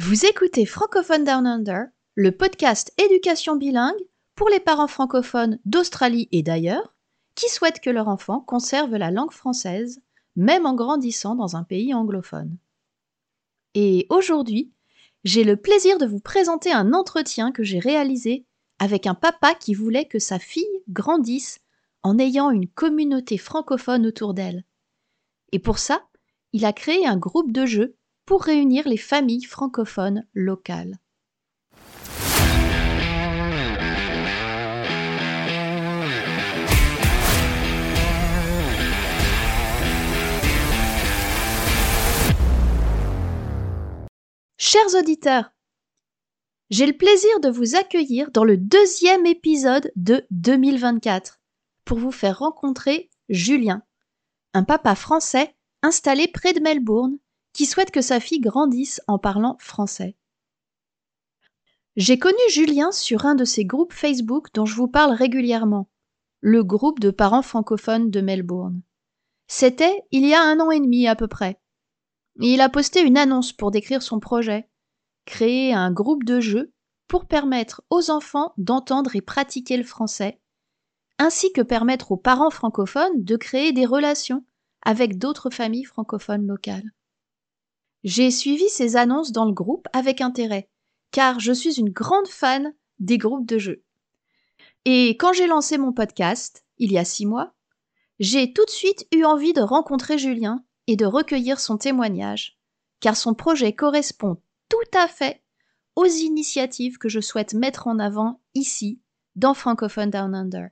[0.00, 3.98] Vous écoutez Francophone Down Under, le podcast éducation bilingue
[4.36, 6.94] pour les parents francophones d'Australie et d'ailleurs
[7.34, 10.00] qui souhaitent que leur enfant conserve la langue française,
[10.36, 12.58] même en grandissant dans un pays anglophone.
[13.74, 14.70] Et aujourd'hui,
[15.24, 18.46] j'ai le plaisir de vous présenter un entretien que j'ai réalisé
[18.78, 21.58] avec un papa qui voulait que sa fille grandisse
[22.04, 24.64] en ayant une communauté francophone autour d'elle.
[25.50, 26.06] Et pour ça,
[26.52, 27.97] il a créé un groupe de jeux
[28.28, 30.98] pour réunir les familles francophones locales.
[44.58, 45.50] Chers auditeurs,
[46.68, 51.40] j'ai le plaisir de vous accueillir dans le deuxième épisode de 2024
[51.86, 53.82] pour vous faire rencontrer Julien,
[54.52, 57.16] un papa français installé près de Melbourne
[57.58, 60.14] qui souhaite que sa fille grandisse en parlant français.
[61.96, 65.90] J'ai connu Julien sur un de ces groupes Facebook dont je vous parle régulièrement,
[66.38, 68.82] le groupe de parents francophones de Melbourne.
[69.48, 71.60] C'était il y a un an et demi à peu près.
[72.40, 74.70] il a posté une annonce pour décrire son projet,
[75.24, 76.72] créer un groupe de jeux
[77.08, 80.40] pour permettre aux enfants d'entendre et pratiquer le français,
[81.18, 84.44] ainsi que permettre aux parents francophones de créer des relations
[84.82, 86.92] avec d'autres familles francophones locales.
[88.04, 90.70] J'ai suivi ces annonces dans le groupe avec intérêt,
[91.10, 93.84] car je suis une grande fan des groupes de jeux.
[94.84, 97.54] Et quand j'ai lancé mon podcast, il y a six mois,
[98.20, 102.58] j'ai tout de suite eu envie de rencontrer Julien et de recueillir son témoignage,
[103.00, 105.42] car son projet correspond tout à fait
[105.96, 109.00] aux initiatives que je souhaite mettre en avant ici,
[109.36, 110.68] dans Francophone Down Under.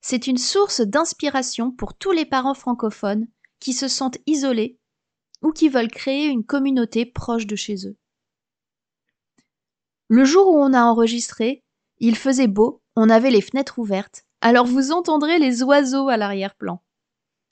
[0.00, 3.28] C'est une source d'inspiration pour tous les parents francophones
[3.60, 4.78] qui se sentent isolés
[5.42, 7.96] ou qui veulent créer une communauté proche de chez eux.
[10.08, 11.64] Le jour où on a enregistré,
[11.98, 16.82] il faisait beau, on avait les fenêtres ouvertes, alors vous entendrez les oiseaux à l'arrière-plan.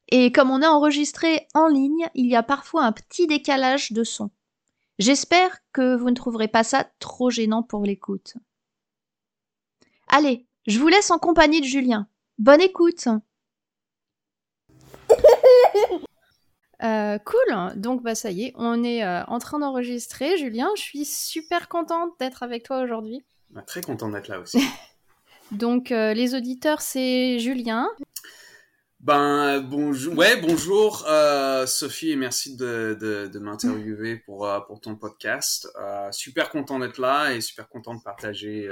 [0.09, 4.05] Et comme on a enregistré en ligne, il y a parfois un petit décalage de
[4.05, 4.31] son.
[4.99, 8.35] J'espère que vous ne trouverez pas ça trop gênant pour l'écoute.
[10.09, 12.09] Allez, je vous laisse en compagnie de Julien.
[12.39, 13.09] Bonne écoute
[16.83, 20.39] Euh, cool, donc bah ça y est, on est euh, en train d'enregistrer.
[20.39, 23.23] Julien, je suis super contente d'être avec toi aujourd'hui.
[23.51, 24.61] Bah, très contente d'être là aussi.
[25.51, 27.89] donc euh, les auditeurs, c'est Julien.
[29.01, 31.07] Ben bonjour, ouais bonjour
[31.67, 35.67] Sophie et merci de, de, de m'interviewer pour pour ton podcast.
[36.11, 38.69] super content d'être là et super content de partager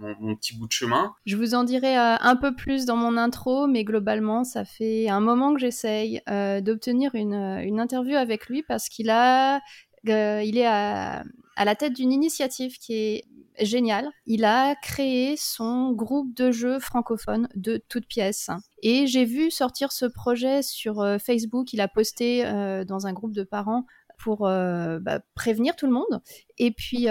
[0.00, 1.14] mon, petit bout de chemin.
[1.26, 5.08] Je vous en dirai euh, un peu plus dans mon intro, mais globalement, ça fait
[5.08, 9.60] un moment que j'essaye euh, d'obtenir une, euh, une, interview avec lui parce qu'il a,
[10.04, 11.24] il est à,
[11.56, 13.24] la tête d'une initiative qui est
[13.60, 14.08] géniale.
[14.26, 18.48] Il a créé son groupe de jeux francophone de toutes pièces.
[18.82, 21.74] Et j'ai vu sortir ce projet sur Facebook.
[21.74, 22.44] Il a posté
[22.86, 23.84] dans un groupe de parents
[24.18, 26.22] pour bah, prévenir tout le monde.
[26.56, 27.08] Et puis,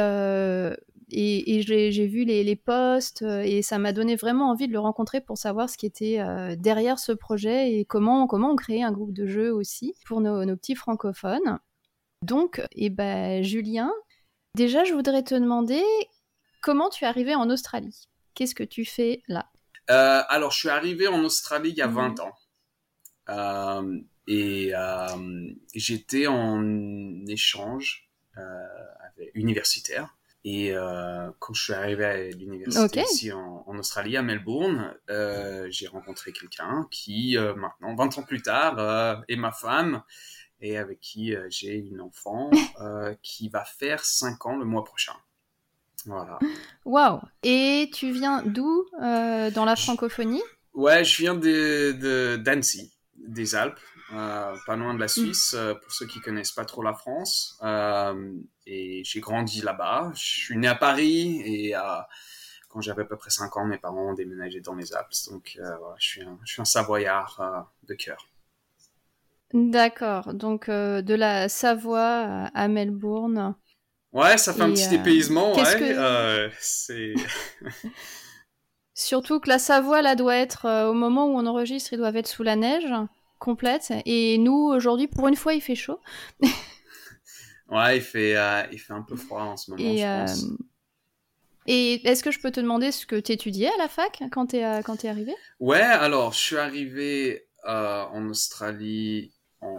[1.11, 4.79] et, j'ai vu les, les, posts euh, et ça m'a donné vraiment envie de le
[4.79, 8.83] rencontrer pour savoir ce qui était euh, derrière ce projet et comment, comment on crée
[8.83, 11.59] un groupe de jeux aussi pour nos, petits francophones.
[12.21, 13.91] Donc, eh ben, Julien,
[14.55, 15.81] déjà, je voudrais te demander
[16.61, 18.07] comment tu es arrivé en Australie?
[18.35, 19.49] Qu'est-ce que tu fais là?
[19.89, 22.21] Euh, Alors, je suis arrivé en Australie il y a 20 mmh.
[22.21, 23.83] ans.
[24.27, 24.73] et
[25.73, 28.09] j'étais en échange
[29.33, 35.67] universitaire et euh, quand je suis arrivé à l'université ici en, Australie, à Melbourne, euh,
[35.69, 40.01] j'ai rencontré quelqu'un qui, euh, maintenant, 20 ans plus tard, est ma femme
[40.61, 42.49] et avec qui j'ai une enfant
[43.21, 45.13] qui va faire 5 ans le mois prochain.
[46.05, 46.39] Voilà.
[46.85, 50.43] Waouh Et tu viens d'où dans la francophonie?
[50.73, 53.79] Ouais, je viens de d'Annecy, des Alpes.
[54.13, 55.09] Euh, pas loin de la mm.
[55.09, 57.59] Suisse, euh, pour ceux qui connaissent pas trop la France.
[57.63, 58.33] Euh,
[58.65, 60.11] et j'ai grandi là-bas.
[60.15, 61.73] Je suis né à Paris et
[62.69, 65.13] quand j'avais à peu près 5 ans, mes parents ont déménagé dans les Alpes.
[65.29, 65.57] Donc
[65.97, 68.27] je, suis un, je suis un Savoyard de cœur.
[69.53, 73.55] D'accord, donc de la Savoie à Melbourne.
[74.11, 76.51] Ouais, ça fait un petit dépaysement, ouais.
[78.93, 82.27] Surtout que la Savoie, là, doit être, au moment où on enregistre, ils doivent être
[82.27, 82.91] sous la neige
[83.39, 83.91] complète.
[84.05, 85.99] Et nous, aujourd'hui, pour une fois, il fait chaud.
[87.69, 90.43] ouais, il fait, euh, il fait un peu froid en ce moment, et, je pense.
[90.43, 90.57] Euh,
[91.67, 94.47] et est-ce que je peux te demander ce que tu étudiais à la fac quand
[94.47, 95.33] tu es, euh, quand es arrivé?
[95.59, 99.77] Ouais, alors, je suis arrivé en Australie en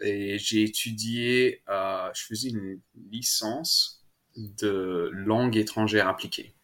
[0.00, 2.80] et j'ai étudié, je faisais une
[3.10, 4.04] licence
[4.36, 6.54] de langue étrangère appliquée.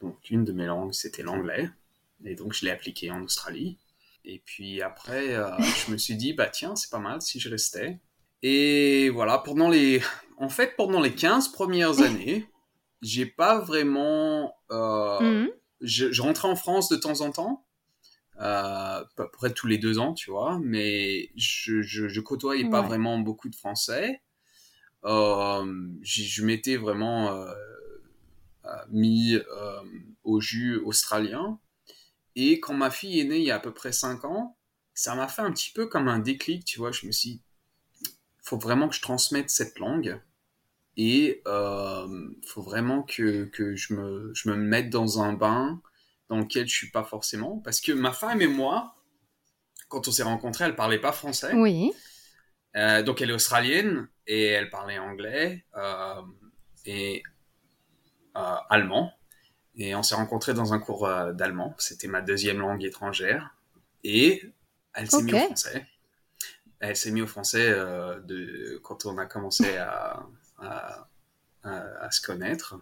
[0.00, 1.70] Donc une de mes langues, c'était l'anglais.
[2.24, 3.78] Et donc je l'ai appliqué en Australie.
[4.24, 5.50] Et puis après, euh,
[5.86, 8.00] je me suis dit, bah tiens, c'est pas mal si je restais.
[8.42, 10.02] Et voilà, pendant les...
[10.36, 12.46] En fait, pendant les 15 premières années,
[13.02, 14.54] j'ai pas vraiment...
[14.72, 15.50] Euh, Mhm.
[15.80, 17.64] je, je rentrais en France de temps en temps,
[18.40, 22.68] euh, à peu près tous les deux ans, tu vois, mais je, je, je côtoyais
[22.68, 24.22] pas vraiment beaucoup de Français.
[25.04, 27.46] Je m'étais vraiment
[28.90, 29.38] mis
[30.24, 31.60] au jus australien.
[32.36, 34.56] Et quand ma fille est née il y a à peu près 5 ans,
[34.94, 36.92] ça m'a fait un petit peu comme un déclic, tu vois.
[36.92, 37.42] Je me suis dit,
[38.42, 40.20] faut vraiment que je transmette cette langue.
[40.96, 45.82] Et euh, faut vraiment que, que je, me, je me mette dans un bain
[46.28, 47.58] dans lequel je suis pas forcément.
[47.58, 48.96] Parce que ma femme et moi,
[49.88, 51.52] quand on s'est rencontrés, elle parlait pas français.
[51.54, 51.92] Oui.
[52.76, 56.22] Euh, donc elle est australienne et elle parlait anglais euh,
[56.86, 57.22] et
[58.36, 59.12] euh, allemand.
[59.76, 61.74] Et on s'est rencontrés dans un cours euh, d'allemand.
[61.78, 63.54] C'était ma deuxième langue étrangère.
[64.04, 64.42] Et
[64.94, 65.86] elle s'est mise au français.
[66.80, 70.26] Elle s'est mise au français euh, de, quand on a commencé à,
[70.58, 71.08] à,
[71.64, 72.76] à- à se connaître.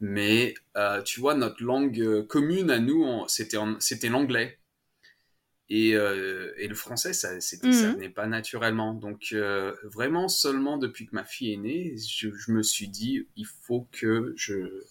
[0.00, 4.58] Mais euh, tu vois, notre langue commune à nous, c'était l'anglais.
[5.68, 7.94] Et, euh, et le français, ça, c'était, ça Mhm.
[7.94, 8.92] venait pas naturellement.
[8.94, 13.26] Donc, euh, vraiment, seulement depuis que ma fille est née, je, je me suis dit,
[13.36, 14.82] il faut que je,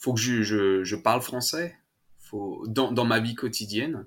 [0.00, 1.76] faut que je, je, parle français
[2.18, 4.06] faut, dans, dans ma vie quotidienne.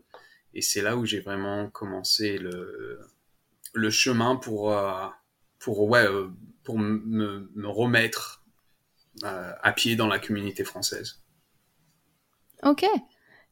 [0.55, 2.99] Et c'est là où j'ai vraiment commencé le,
[3.73, 5.07] le chemin pour, euh,
[5.59, 6.29] pour, ouais, euh,
[6.63, 8.43] pour me, me remettre
[9.23, 11.23] euh, à pied dans la communauté française.
[12.63, 12.85] Ok.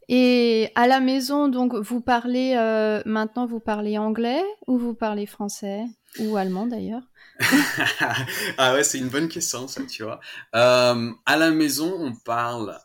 [0.07, 5.25] Et à la maison, donc, vous parlez euh, maintenant, vous parlez anglais ou vous parlez
[5.25, 5.85] français
[6.19, 7.03] ou allemand d'ailleurs?
[8.57, 10.19] Ah ouais, c'est une bonne question, ça, tu vois.
[10.55, 12.77] Euh, à la maison, on parle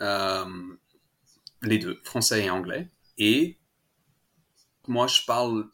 [0.00, 0.44] euh,
[1.62, 2.88] les deux, français et anglais.
[3.18, 3.58] Et
[4.86, 5.66] moi, je parle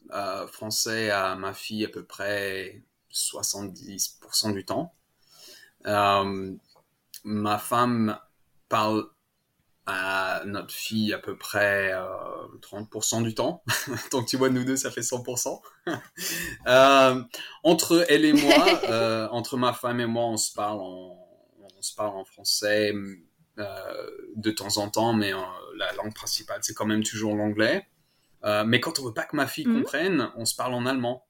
[0.51, 4.93] français à ma fille à peu près 70% du temps.
[7.23, 8.19] Ma femme
[8.67, 9.05] parle
[9.87, 12.05] à notre fille à peu près euh,
[12.61, 13.63] 30% du temps.
[14.11, 15.61] Donc tu vois, nous deux, ça fait 100%.
[16.67, 17.23] euh,
[17.63, 21.17] entre elle et moi, euh, entre ma femme et moi, on se parle en,
[21.77, 22.93] on se parle en français
[23.59, 25.37] euh, de temps en temps, mais euh,
[25.77, 27.87] la langue principale, c'est quand même toujours l'anglais.
[28.43, 29.81] Euh, mais quand on veut pas que ma fille Mhm.
[29.81, 31.25] comprenne, on se parle en allemand.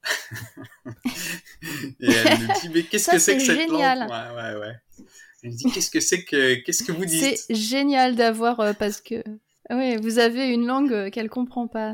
[2.00, 3.82] et elle me dit, mais qu'est-ce que c'est que cette langue?
[3.82, 4.76] Ouais, ouais, ouais.
[5.46, 7.38] Elle me dit, qu'est-ce que c'est que, qu'est-ce que vous dites?
[7.38, 9.24] C'est génial d'avoir euh, parce que
[9.70, 11.92] oui, vous avez une langue euh, qu'elle comprend pas.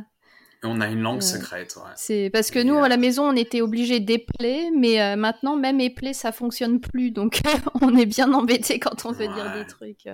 [0.63, 1.91] Et on a une langue Euh, secrète, ouais.
[1.97, 5.81] C'est parce que Et, nous à la maison on était obligés d'épeler, mais maintenant même
[5.81, 7.41] épeler ça fonctionne plus, donc
[7.81, 10.07] on est bien embêté quand on veut dire des trucs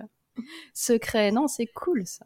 [0.74, 1.32] secrets.
[1.32, 2.26] Non, c'est cool ça.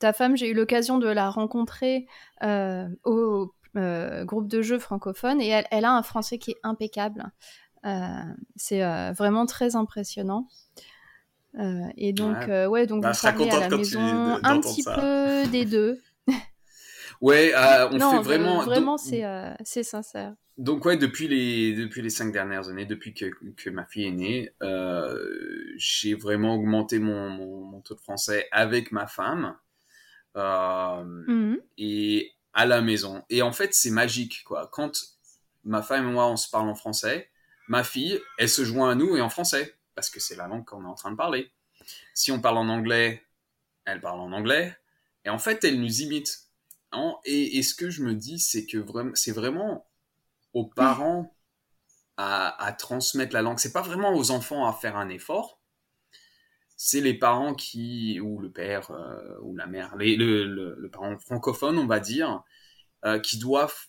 [0.00, 2.06] Ta femme, j'ai eu l'occasion de la rencontrer
[2.42, 6.58] euh, au euh, groupe de jeux francophone et elle, elle a un français qui est
[6.62, 7.24] impeccable.
[7.84, 8.22] Euh,
[8.56, 10.48] c'est euh, vraiment très impressionnant.
[11.58, 12.66] Euh, et donc, Ouais.
[12.66, 14.00] ouais, donc Bah, vous parlez à la maison
[14.42, 14.94] un petit ça.
[14.94, 16.00] peu des deux.
[17.20, 18.62] Ouais, euh, on non, fait vraiment.
[18.62, 20.34] vraiment, c'est euh, sincère.
[20.58, 24.10] Donc ouais, depuis les depuis les cinq dernières années, depuis que, que ma fille est
[24.10, 25.16] née, euh,
[25.76, 29.56] j'ai vraiment augmenté mon, mon, mon taux de français avec ma femme
[30.34, 31.58] Mhm.
[31.78, 33.22] et à la maison.
[33.30, 34.68] Et en fait, c'est magique quoi.
[34.72, 34.90] Quand
[35.64, 37.28] ma femme et moi on se parle en français,
[37.72, 40.64] ma fille, elle se joint à nous et en français parce que c'est la langue
[40.66, 41.50] qu'on est en train de parler.
[42.14, 43.24] Si on parle en anglais,
[43.86, 44.76] elle parle en anglais
[45.24, 46.40] et en fait, elle nous imite.
[46.92, 49.86] Hein, Et, et ce que je me dis, c'est que vraiment, c'est vraiment
[50.52, 51.34] aux parents
[52.18, 53.58] à, à transmettre la langue.
[53.58, 55.58] C'est pas vraiment aux enfants à faire un effort.
[56.76, 60.90] C'est les parents qui, ou le père, euh, ou la mère, les, le, le, le
[60.90, 62.42] parent francophone, on va dire,
[63.04, 63.86] euh, qui doivent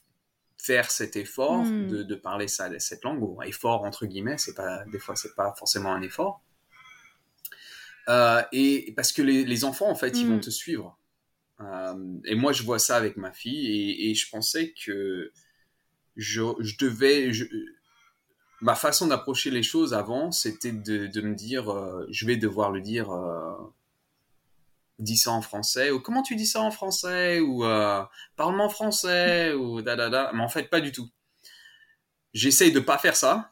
[0.57, 1.87] faire cet effort Mm.
[1.87, 5.35] de, de parler ça, cette langue, ou effort entre guillemets, c'est pas, des fois c'est
[5.35, 6.41] pas forcément un effort.
[8.09, 10.29] Euh, et parce que les, les enfants, en fait, ils Mm.
[10.33, 10.97] vont te suivre.
[11.61, 15.31] Euh, et moi, je vois ça avec ma fille, et, et je pensais que
[16.17, 17.31] je, je devais.
[17.33, 17.45] Je,
[18.61, 22.71] ma façon d'approcher les choses avant, c'était de, de me dire euh, je vais devoir
[22.71, 23.11] le dire.
[25.03, 28.03] Dis ça en français, ou comment tu dis ça en français, ou euh,
[28.37, 30.31] parle-moi en français, ou da da da.
[30.33, 31.09] Mais en fait, pas du tout.
[32.33, 33.51] J'essaye de pas faire ça.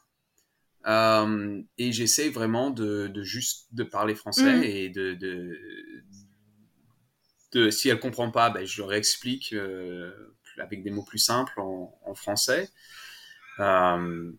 [0.87, 4.63] Euh, et j'essaie vraiment de, de juste de parler français Mm.
[4.63, 5.57] et de, de,
[7.53, 10.11] de si elle comprend pas, ben, je leur explique euh,
[10.57, 12.69] avec des mots plus simples en, en français.
[13.59, 14.31] Euh,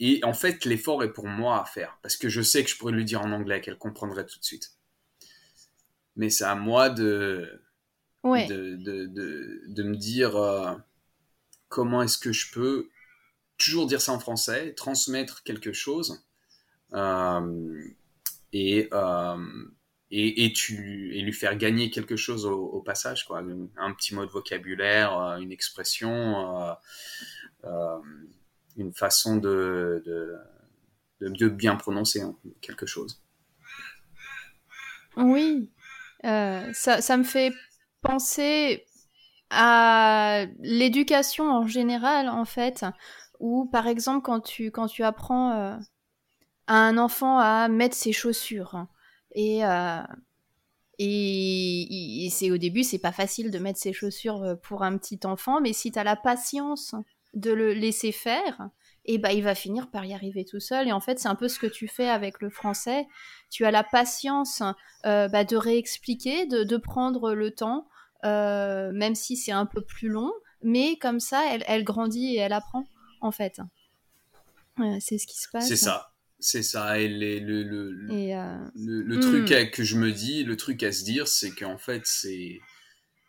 [0.00, 2.76] et en fait, l'effort est pour moi à faire, parce que je sais que je
[2.78, 4.75] pourrais lui dire en anglais, qu'elle comprendrait tout de suite.
[6.16, 7.60] Mais c'est à moi de,
[8.22, 8.46] Ouais.
[8.48, 10.74] de, de, de, de me dire euh,
[11.68, 12.88] comment est-ce que je peux
[13.58, 16.24] toujours dire ça en français, transmettre quelque chose,
[16.92, 17.84] euh,
[18.52, 19.64] et, euh,
[20.10, 23.44] et, et, tu, et lui faire gagner quelque chose au, au passage, quoi.
[23.76, 26.76] Un, petit mot de vocabulaire, une expression,
[27.64, 27.98] euh,
[28.76, 30.34] une façon de, de,
[31.20, 33.22] de, de bien prononcer hein, quelque chose.
[35.16, 35.70] Oui,
[36.26, 37.52] euh, ça, me fait
[38.02, 38.84] penser
[39.50, 42.84] à l'éducation en général, en fait,
[43.38, 45.76] où par exemple quand tu, quand tu apprends euh,
[46.66, 48.86] à un enfant à mettre ses chaussures,
[49.32, 50.02] et, euh,
[50.98, 55.20] et, et c'est au début, c'est pas facile de mettre ses chaussures pour un petit
[55.24, 56.94] enfant, mais si tu as la patience
[57.34, 58.70] de le laisser faire,
[59.06, 60.88] et bah, il va finir par y arriver tout seul.
[60.88, 63.06] Et en fait, c'est un peu ce que tu fais avec le français.
[63.50, 64.62] Tu as la patience
[65.06, 67.86] euh, bah, de réexpliquer, de, de, prendre le temps,
[68.24, 70.32] euh, même si c'est un peu plus long.
[70.62, 72.84] Mais comme ça, elle, elle grandit et elle apprend,
[73.20, 73.60] en fait.
[74.80, 75.68] Euh, c'est ce qui se passe.
[75.68, 76.12] C'est ça.
[76.38, 76.98] C'est ça.
[76.98, 78.34] Et les, le, le, et
[78.74, 79.54] le, le, truc hmm.
[79.54, 82.60] à, que je me dis, le truc à se dire, c'est qu'en fait, c'est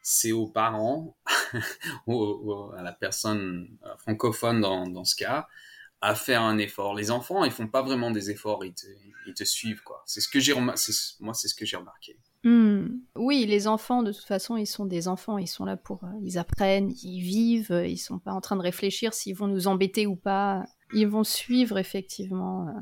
[0.10, 1.18] c'est aux parents,
[2.08, 3.68] aux, à la personne
[4.00, 5.50] francophone dans, ce cas,
[6.00, 6.96] à faire un effort.
[6.96, 8.74] Les enfants, ils font pas vraiment des efforts, ils
[9.34, 10.04] te, suivent quoi.
[10.06, 12.18] C'est ce que j'ai moi, c'est ce que j'ai remarqué.
[12.46, 12.86] Mmh.
[13.18, 16.20] Oui, les enfants, de toute façon, ils sont des enfants, ils sont là pour, euh,
[16.24, 20.08] ils apprennent, ils vivent, ils sont pas en train de réfléchir s'ils vont nous embêter
[20.08, 20.64] ou pas.
[20.94, 22.70] Ils vont suivre effectivement.
[22.70, 22.80] Euh,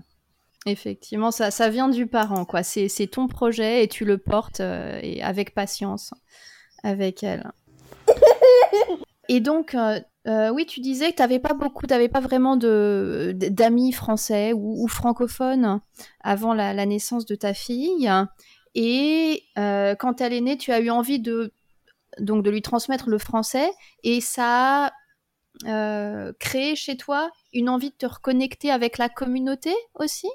[0.67, 2.61] effectivement, ça, ça vient du parent, quoi.
[2.61, 6.13] C'est, ton projet et tu le portes euh, et avec patience
[6.85, 7.51] avec elle.
[9.27, 12.19] Et donc, euh, euh, oui, tu disais que tu n'avais pas beaucoup, tu n'avais pas
[12.19, 15.81] vraiment de, d'amis français ou, ou francophones
[16.21, 18.09] avant la, la, naissance de ta fille.
[18.75, 21.51] Et euh, quand elle est née, tu as eu envie de,
[22.19, 23.71] donc, de lui transmettre le français
[24.03, 24.93] et ça a
[25.65, 30.27] euh, créé chez toi une envie de te reconnecter avec la communauté aussi?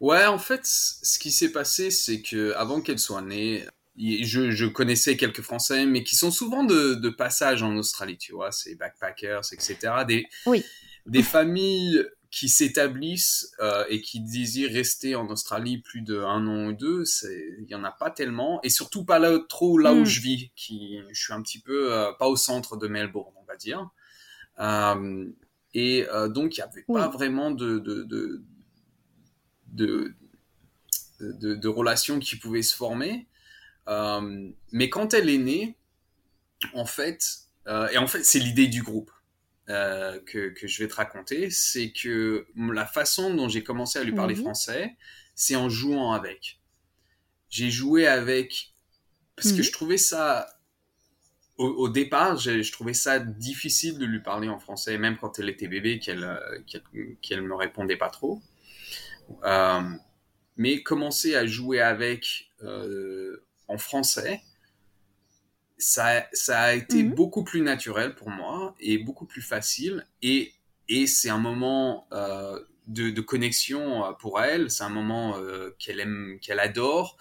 [0.00, 3.66] Ouais, en fait, ce qui s'est passé, c'est que avant qu'elle soit née,
[3.98, 8.32] je, je, connaissais quelques Français, mais qui sont souvent de, de passage en Australie, tu
[8.32, 9.76] vois, c'est backpackers, etc.
[10.06, 10.64] Des, oui.
[11.06, 16.72] des familles qui s'établissent euh, et qui désirent rester en Australie plus d'un an ou
[16.74, 20.02] deux, il y en a pas tellement, et surtout pas là, trop là Hmm.
[20.02, 23.32] où je vis, qui je suis un petit peu euh, pas au centre de Melbourne,
[23.40, 23.88] on va dire.
[24.60, 25.26] Euh,
[25.74, 27.00] et donc il y avait Oui.
[27.00, 28.42] pas vraiment de de, de
[29.72, 30.14] de
[31.20, 33.26] de de relations qui pouvaient se former.
[33.88, 35.76] Euh, mais quand elle est née,
[36.74, 39.10] en fait, euh, et en fait, c'est l'idée du groupe
[39.68, 44.04] euh, que, que je vais te raconter, c'est que la façon dont j'ai commencé à
[44.04, 44.42] lui parler Oui.
[44.42, 44.96] français,
[45.34, 46.60] c'est en jouant avec.
[47.50, 48.72] J'ai joué avec
[49.36, 49.62] parce que Mhm.
[49.62, 50.48] je trouvais ça
[51.56, 55.38] au, au départ, je, je trouvais ça difficile de lui parler en français, même quand
[55.38, 56.26] elle était bébé, qu'elle
[56.66, 56.82] qu'elle
[57.20, 58.40] qu'elle me répondait pas trop.
[59.44, 59.80] Euh,
[60.56, 64.42] mais commencer à jouer avec euh, en français,
[65.78, 67.04] ça, ça a été Mhm.
[67.04, 70.04] beaucoup plus naturel pour moi et beaucoup plus facile.
[70.22, 70.52] Et,
[70.88, 72.58] et c'est un moment euh,
[72.88, 77.16] de, de connexion euh, pour elle, c'est un moment euh, qu'elle aime, qu'elle adore.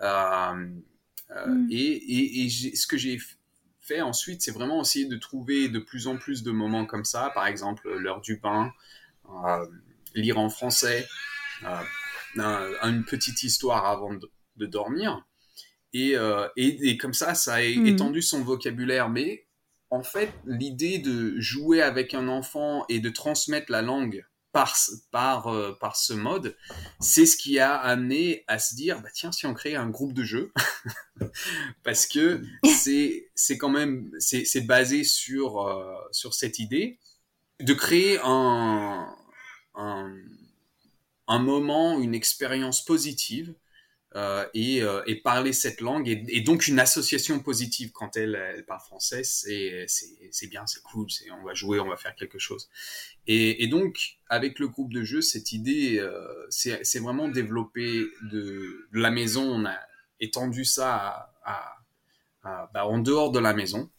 [0.00, 0.54] Euh,
[1.46, 1.70] Mm.
[1.70, 3.18] Et, et, et j'ai- ce que j'ai
[3.80, 7.30] fait ensuite, c'est vraiment essayer de trouver de plus en plus de moments comme ça,
[7.34, 8.72] par exemple l'heure du pain,
[9.30, 9.66] euh,
[10.14, 11.06] lire en français,
[12.38, 15.24] un- une petite histoire avant de, de dormir.
[15.94, 17.86] Et, euh, et, et comme ça, ça a Mhm.
[17.86, 19.08] étendu son vocabulaire.
[19.10, 19.46] Mais
[19.90, 24.92] en fait, l'idée de jouer avec un enfant et de transmettre la langue par, ce-
[25.10, 26.56] par, euh, par ce mode,
[27.00, 30.12] c'est ce qui a amené à se dire, bah tiens, si on crée un groupe
[30.12, 30.52] de jeux,
[31.84, 36.98] parce que c'est c'est quand même c'est c'est basé sur euh, sur cette idée
[37.60, 39.14] de créer un
[39.74, 40.12] un,
[41.28, 43.54] un moment, une expérience positive
[44.14, 48.80] euh, et, euh, et parler cette langue et, donc une association positive quand elle, parle
[48.80, 49.86] français, c'est
[50.48, 51.06] bien, c'est cool,
[51.40, 52.68] on va jouer, on va faire quelque chose.
[53.26, 59.10] Et, donc avec le groupe de jeu, cette idée, euh, c'est vraiment développé de, la
[59.10, 59.78] maison, on a
[60.20, 61.76] étendu ça à,
[62.42, 63.90] bah, en dehors de la maison.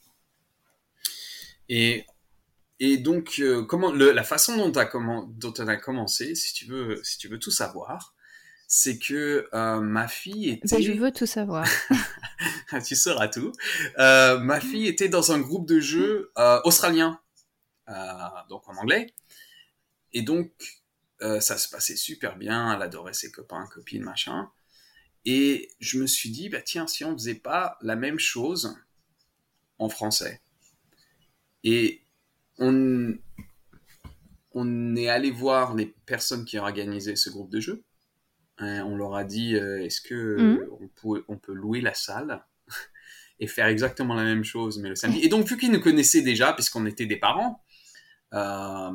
[2.85, 6.65] Et donc, euh, comment la façon dont, as comment, dont on a commencé, si tu
[6.65, 8.12] veux, si tu veux tout savoir,
[8.75, 10.67] c'est que euh, ma fille était.
[10.67, 11.67] Ben, je veux tout savoir.
[12.83, 13.51] tu sauras tout.
[13.99, 17.21] Euh, ma fille était dans un groupe de jeu euh, australien,
[18.49, 19.13] donc en anglais.
[20.11, 20.49] Et donc,
[21.21, 22.73] ça se passait super bien.
[22.73, 24.49] Elle adorait ses copains, copines, machin.
[25.23, 28.75] Et je me suis dit, bah tiens, si on faisait pas la même chose
[29.77, 30.41] en français.
[31.63, 32.01] Et
[32.57, 33.15] on,
[34.51, 37.83] on est allé voir les personnes qui ont organisé ce groupe de jeu.
[38.59, 40.67] Hein, on leur a dit, euh, est-ce que mhm.
[40.79, 42.45] on, peut, on peut louer la salle
[43.39, 45.19] et faire exactement la même chose, mais le samedi.
[45.21, 47.63] Et donc, vu qu'ils nous connaissaient déjà, puisqu'on était des parents,
[48.33, 48.91] euh,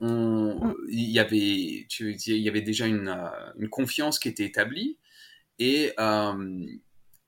[0.00, 0.74] mm.
[0.88, 4.98] il y avait, tu, il y avait déjà une, euh, une, confiance qui était établie
[5.58, 5.92] et,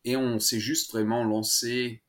[0.04, 2.02] et on s'est juste vraiment lancé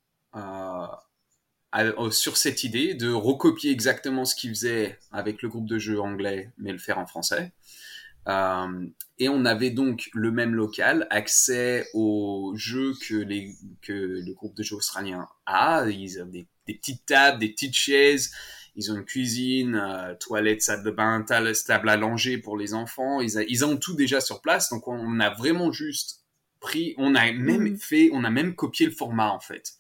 [2.12, 6.52] sur cette idée de recopier exactement ce qu'ils faisaient avec le groupe de jeux anglais,
[6.58, 7.52] mais le faire en français.
[8.28, 14.34] Euh, et on avait donc le même local, accès aux jeux que, les, que le
[14.34, 15.86] groupe de jeux australien a.
[15.90, 18.32] Ils ont des, petites tables, des petites chaises.
[18.76, 23.22] Ils ont une cuisine, euh, toilette, salle de bain, table à langer pour les enfants.
[23.22, 24.70] Ils, ils ont tout déjà sur place.
[24.70, 26.24] Donc on a vraiment juste
[26.60, 27.78] pris, on a même mmh.
[27.78, 29.76] fait, on a même copié le format en fait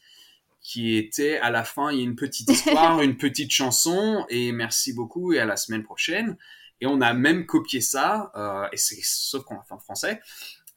[0.66, 4.52] qui était à la fin, il y a une petite histoire, une petite chanson, et
[4.52, 6.38] merci beaucoup, et à la semaine prochaine.
[6.82, 10.22] Et on a même copié ça, euh, et c'est sauf qu'on l'a fait en français.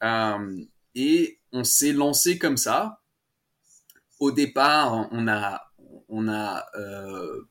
[0.02, 0.64] Euh,
[0.94, 3.00] et on s'est lancé comme ça.
[4.20, 5.72] Au départ, on a,
[6.08, 7.42] on a, euh,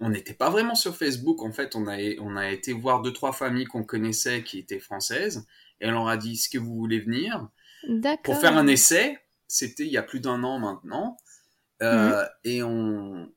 [0.00, 1.42] on n'était pas vraiment sur Facebook.
[1.42, 4.80] En fait, on a, on a été voir deux trois familles qu'on connaissait qui étaient
[4.80, 5.46] françaises,
[5.80, 7.48] et on leur a dit est-ce que vous voulez venir
[8.24, 9.18] pour faire un essai?
[9.48, 11.16] C'était il y a plus d'un an maintenant.
[11.80, 12.28] Mhm.
[12.44, 13.30] Et on,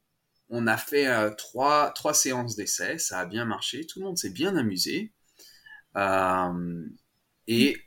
[0.49, 4.17] on a fait euh, trois, trois séances d'essai, ça a bien marché, tout le monde
[4.17, 5.13] s'est bien amusé.
[5.95, 6.85] Euh,
[7.47, 7.77] et,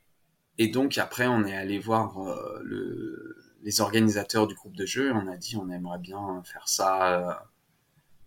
[0.59, 2.17] et donc après, on est allé voir
[2.63, 7.49] le, les organisateurs du groupe de jeu, on a dit on aimerait bien faire ça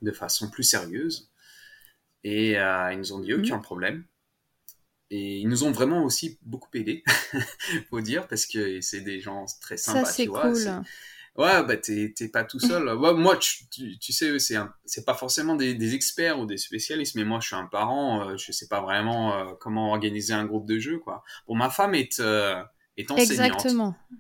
[0.02, 1.32] de façon plus sérieuse.
[2.24, 3.62] Et ils nous ont dit aucun mhm.
[3.62, 4.06] problème.
[5.12, 7.04] Et ils nous ont vraiment aussi beaucoup aidé,
[7.90, 10.06] faut dire, parce que c'est des gens très sympas.
[10.06, 10.84] Ça, c'est cool.
[11.38, 12.96] Ouais, bah t'es pas tout seul.
[12.96, 13.68] moi, tu,
[14.00, 17.48] tu, sais, c'est c'est pas forcément des, des, experts ou des spécialistes, mais moi, je
[17.48, 20.98] suis un parent, euh, je sais pas vraiment euh, comment organiser un groupe de jeu,
[21.00, 21.26] quoi.
[21.46, 22.64] Bon, ma femme est euh,
[22.96, 23.68] est enseignante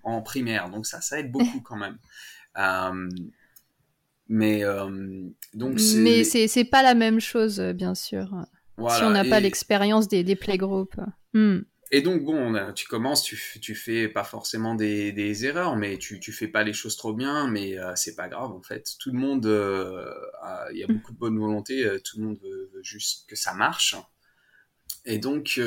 [0.03, 1.97] en primaire, donc ça, ça aide beaucoup quand même.
[4.27, 4.63] mais
[5.53, 8.29] donc mais c'est c'est pas la même chose, bien sûr.
[8.89, 10.99] si on n'a pas l'expérience des des playgroups.
[11.33, 11.59] Hmm.
[11.95, 16.19] Et donc, bon, tu commences, tu, tu fais pas forcément des, des erreurs, mais tu,
[16.19, 18.97] tu fais pas les choses trop bien, mais euh, c'est pas grave, en fait.
[18.99, 20.13] Tout le monde, euh,
[20.73, 23.53] il y a beaucoup de bonne volonté, euh, tout le monde veut, juste que ça
[23.53, 23.95] marche.
[25.05, 25.57] Et donc,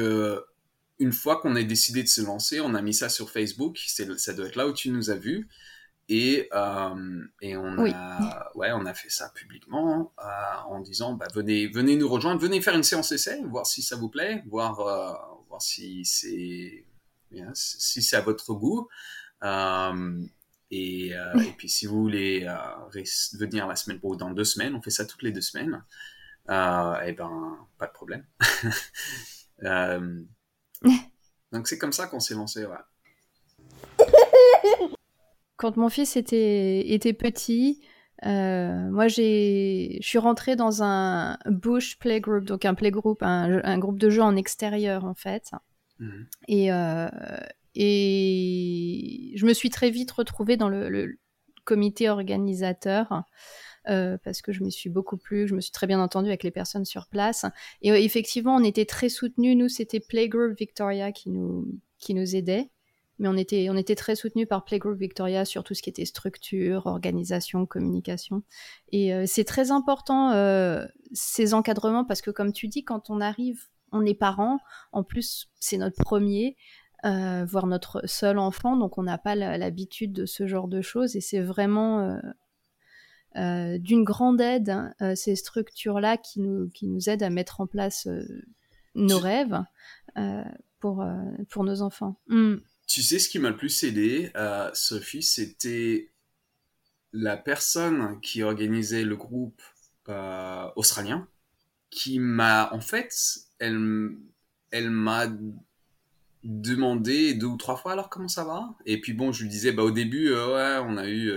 [0.98, 4.34] une fois qu'on a décidé de se lancer, on a mis ça sur Facebook, ça
[4.34, 5.48] doit être là où tu nous as vus.
[6.10, 6.50] Et,
[7.40, 10.12] et on, a, ouais, on a fait ça publiquement
[10.68, 13.96] en disant bah, venez, venez nous rejoindre, venez faire une séance essai, voir si ça
[13.96, 16.85] vous plaît, voir si c'est
[17.55, 18.88] si c'est à votre goût.
[19.44, 20.25] Euh,
[20.71, 23.03] et, euh, et, puis si vous voulez euh,
[23.38, 25.85] venir la semaine ou dans deux semaines, on fait ça toutes les deux semaines.
[26.49, 28.25] et eh ben pas de problème.
[31.53, 32.66] donc c'est comme ça qu'on s'est lancé.
[35.57, 37.83] Quand mon fils était, était petit,
[38.26, 43.98] euh, moi, je suis rentrée dans un Bush Playgroup, donc un playgroup, un, un groupe
[43.98, 45.50] de jeux en extérieur en fait.
[45.98, 46.26] Mhm.
[46.48, 47.09] Et, euh,
[47.74, 51.18] et je me suis très vite retrouvée dans le,
[51.64, 53.24] comité organisateur.
[53.88, 56.42] Euh, parce que je me suis beaucoup plu, je me suis très bien entendue avec
[56.42, 57.46] les personnes sur place.
[57.81, 59.57] Et effectivement, on était très soutenus.
[59.57, 61.66] Nous, c'était Playgroup Victoria qui nous,
[61.98, 62.70] qui nous aidait
[63.18, 66.04] mais on était, on était très soutenu par Playgroup Victoria sur tout ce qui était
[66.04, 68.42] structure, organisation, communication.
[68.92, 73.20] Et euh, c'est très important euh, ces encadrements parce que comme tu dis, quand on
[73.20, 74.59] arrive, on est parent,
[74.92, 76.57] en plus c'est notre premier,
[77.04, 81.16] euh, voire notre seul enfant, donc on n'a pas l'habitude de ce genre de choses
[81.16, 82.20] et c'est vraiment
[83.35, 88.09] d'une grande aide hein, ces structures-là qui nous, qui nous aident à mettre en place
[88.94, 89.62] nos rêves
[90.81, 91.07] pour,
[91.48, 92.16] pour nos enfants.
[92.26, 92.57] Hmm.
[92.88, 96.11] Tu sais ce qui m'a le plus aidé, euh, Sophie, c'était
[97.12, 99.61] la personne qui organisait le groupe
[100.09, 101.29] euh, australien,
[101.90, 103.14] qui m'a, en fait,
[103.59, 104.11] elle,
[104.70, 105.27] elle m'a
[106.44, 108.74] demandé deux ou trois fois alors comment ça va?
[108.87, 111.33] Et puis bon je lui disais bah au début euh, ouais on a eu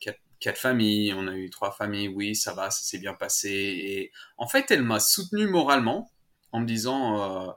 [0.00, 3.50] quatre, quatre, familles on a eu trois familles oui ça va ça s'est bien passé.
[3.50, 6.10] Et en fait elle m'a soutenu moralement
[6.50, 7.54] en me disant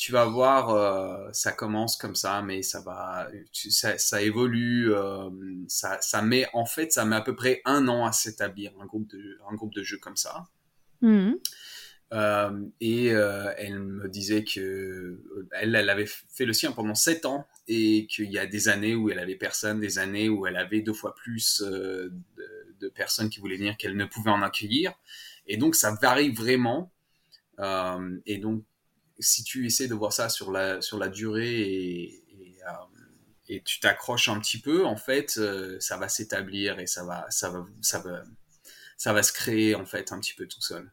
[0.00, 5.28] tu vas voir, euh, ça commence comme ça, mais ça va, ça, ça, évolue, euh,
[5.68, 8.86] ça, ça met, en fait, ça met à peu près un an à s'établir un
[8.86, 10.46] groupe de, un groupe de jeux comme ça.
[11.02, 11.38] Mhm.
[12.14, 15.20] Euh, et elle me disait que
[15.52, 18.94] elle, elle avait fait le sien pendant sept ans et qu'il y a des années
[18.94, 22.10] où elle avait personne, des années où elle avait deux fois plus de,
[22.80, 24.94] de, personnes qui voulaient venir qu'elle ne pouvait en accueillir.
[25.46, 26.90] Et donc ça varie vraiment.
[28.24, 28.64] Et donc
[29.20, 33.80] si tu essaies de voir ça sur la, sur la durée et, et, euh, tu
[33.80, 37.66] t'accroches un petit peu, en fait, euh, ça va s'établir et ça va, ça, va,
[37.80, 38.22] ça, va,
[38.96, 40.90] ça va se créer en fait un petit peu tout seul.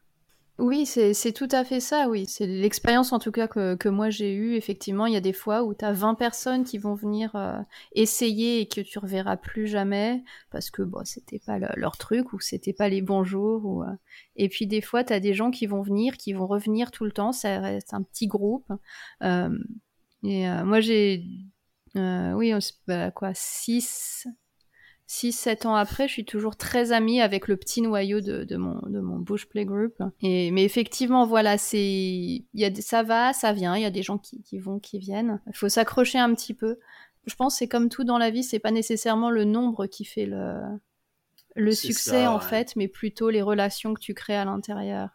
[0.58, 2.26] Oui, c'est tout à fait ça, oui.
[2.26, 4.56] C'est l'expérience en tout cas que, moi j'ai eue.
[4.56, 7.60] Effectivement, il y a des fois où tu as 20 personnes qui vont venir euh,
[7.92, 12.32] essayer et que tu reverras plus jamais parce que bon, c'était pas le, leur truc
[12.32, 13.64] ou c'était pas les bons jours.
[13.66, 13.86] Ou, euh...
[14.34, 17.04] Et puis des fois, tu as des gens qui vont venir, qui vont revenir tout
[17.04, 17.30] le temps.
[17.30, 18.66] Ça reste un petit groupe.
[19.22, 19.56] Euh,
[20.24, 21.24] et moi j'ai,
[21.94, 22.52] oui,
[22.88, 24.26] bah, quoi, 6
[25.08, 28.78] 6-7 ans après, je suis toujours très amie avec le petit noyau de, de mon,
[28.86, 29.94] de mon Bush Play Group.
[30.20, 33.90] Et, mais effectivement, voilà, c'est, il y a, ça va, ça vient, il y a
[33.90, 35.40] des gens qui, qui vont, qui viennent.
[35.46, 36.78] Il faut s'accrocher un petit peu.
[37.24, 40.26] Je pense c'est comme tout dans la vie, c'est pas nécessairement le nombre qui fait
[40.26, 40.60] le,
[41.56, 42.44] le succès ça, en ouais.
[42.44, 45.08] fait, mais plutôt les relations que tu crées à l'intérieur.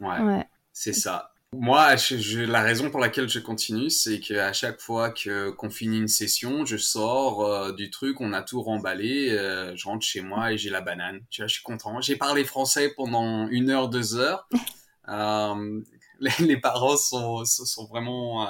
[0.00, 0.20] Ouais.
[0.20, 0.48] ouais.
[0.72, 1.33] C'est ça.
[1.60, 5.70] Moi, je, je, la raison pour laquelle je continue, c'est qu'à chaque fois que qu'on
[5.70, 10.04] finit une session, je sors euh, du truc, on a tout remballé, euh, je rentre
[10.04, 11.20] chez moi et j'ai la banane.
[11.30, 12.00] Tu vois, je suis content.
[12.00, 14.48] J'ai parlé français pendant une heure, deux heures.
[15.08, 15.80] euh,
[16.20, 18.46] les, les, parents sont, sont vraiment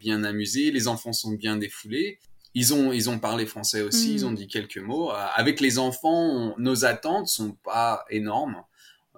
[0.00, 2.18] bien amusés, les enfants sont bien défoulés.
[2.54, 4.14] Ils ont, ils ont parlé français aussi, mmh.
[4.14, 5.10] ils ont dit quelques mots.
[5.34, 8.62] Avec les enfants, on, nos attentes sont pas énormes.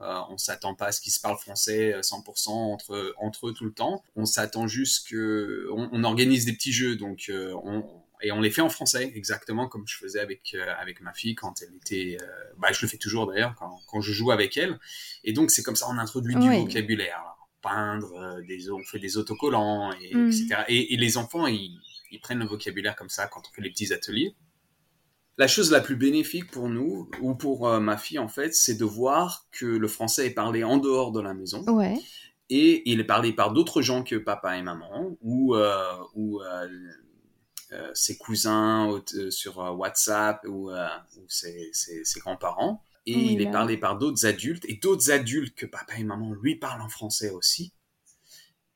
[0.03, 3.65] Euh, on s'attend pas à ce qu'ils se parlent français 100% entre entre eux tout
[3.65, 4.03] le temps.
[4.17, 7.85] On s'attend juste que on, on, organise des petits jeux donc euh, on,
[8.23, 11.35] et on les fait en français exactement comme je faisais avec euh, avec ma fille
[11.35, 12.17] quand elle était
[12.57, 14.79] bah je le fais toujours d'ailleurs quand, quand je joue avec elle
[15.23, 16.49] et donc c'est comme ça on introduit oui.
[16.49, 17.23] du vocabulaire
[17.61, 20.29] peindre des on fait des autocollants et, mmh.
[20.29, 21.79] etc et, et, les enfants ils,
[22.11, 24.35] ils prennent le vocabulaire comme ça quand on fait les petits ateliers
[25.41, 28.75] la chose la plus bénéfique pour nous, ou pour euh, ma fille en fait, c'est
[28.75, 31.63] de voir que le français est parlé en dehors de la maison.
[31.63, 31.99] Ouais.
[32.51, 36.69] Et il est parlé par d'autres gens que papa et maman, ou, euh, ou euh,
[37.95, 42.83] ses cousins sur WhatsApp, ou, ou ses, ses, ses grands-parents.
[43.07, 46.35] Et oui, il est parlé par d'autres adultes, et d'autres adultes que papa et maman
[46.35, 47.73] lui parlent en français aussi.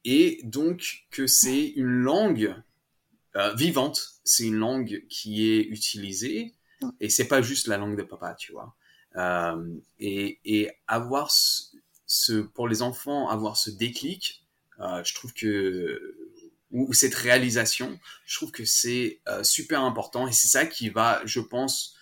[0.05, 2.55] Et donc que c'est une langue
[3.37, 4.21] euh, vivante.
[4.25, 6.55] C'est une langue qui est utilisée
[7.01, 8.75] et c'est pas juste la langue de papa, tu vois.
[9.17, 14.45] Euh, et, et, avoir ce, ce, pour les enfants, avoir ce déclic,
[14.81, 16.17] euh, je trouve que
[16.71, 21.39] ou cette réalisation, je trouve que c'est super important et c'est ça qui va, je
[21.39, 21.95] pense,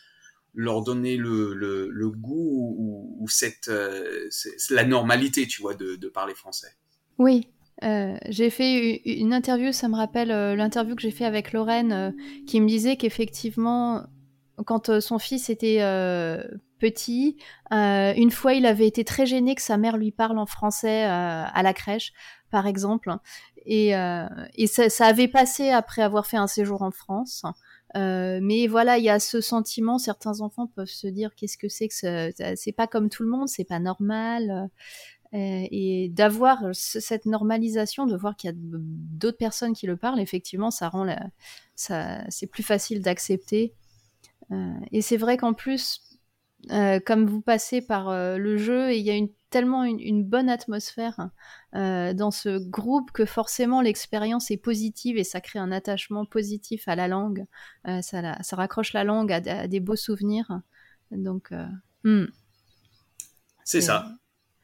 [0.55, 4.29] leur donner le, le, le goût ou, ou cette euh,
[4.71, 6.77] la normalité, tu vois, de, de parler français.
[7.19, 7.49] Oui,
[7.83, 11.93] euh, j'ai fait une interview, ça me rappelle euh, l'interview que j'ai fait avec Lorraine,
[11.93, 12.11] euh,
[12.47, 14.03] qui me disait qu'effectivement,
[14.67, 15.79] quand son fils était
[16.79, 17.37] petit,
[17.71, 21.63] une fois il avait été très gêné que sa mère lui parle en français à
[21.63, 22.13] la crèche,
[22.51, 23.17] par exemple,
[23.65, 23.93] et,
[24.67, 27.43] ça, avait passé après avoir fait un séjour en France.
[27.95, 29.99] mais voilà, il y a ce sentiment.
[29.99, 33.49] Certains enfants peuvent se dire qu'est-ce que c'est que c'est pas comme tout le monde,
[33.49, 34.71] c'est pas normal.
[35.35, 40.21] Euh, et d'avoir cette normalisation, de voir qu'il y a d'autres personnes qui le parlent,
[40.21, 41.27] effectivement, ça rend la,
[41.75, 43.75] ça, c'est plus facile d'accepter.
[44.51, 46.03] Euh, et c'est vrai qu'en plus,
[46.71, 50.49] euh, comme vous passez par le jeu, il y a une, tellement une, une bonne
[50.49, 51.31] atmosphère
[51.75, 56.89] euh, dans ce groupe que forcément l'expérience est positive et ça crée un attachement positif
[56.89, 57.47] à la langue.
[58.03, 60.61] ça, la, ça raccroche la langue à, à des beaux souvenirs.
[61.11, 61.53] Donc,
[62.05, 62.27] hmm.
[63.65, 64.13] c'est ça.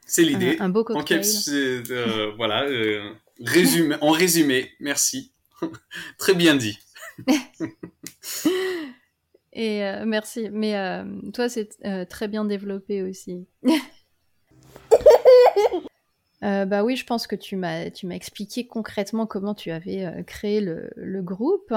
[0.09, 0.57] C'est l'idée.
[0.59, 1.21] Un, un, beau cocktail.
[1.21, 3.12] En euh, voilà, euh,
[3.44, 5.33] résumé, en résumé, merci.
[6.18, 6.79] Très bien dit.
[9.53, 10.49] Et euh, merci.
[10.51, 13.47] Mais euh, toi, c'est euh, très bien développé aussi.
[16.40, 20.61] bah oui, je pense que tu m'as tu m'as expliqué concrètement comment tu avais créé
[20.62, 21.75] le, le groupe.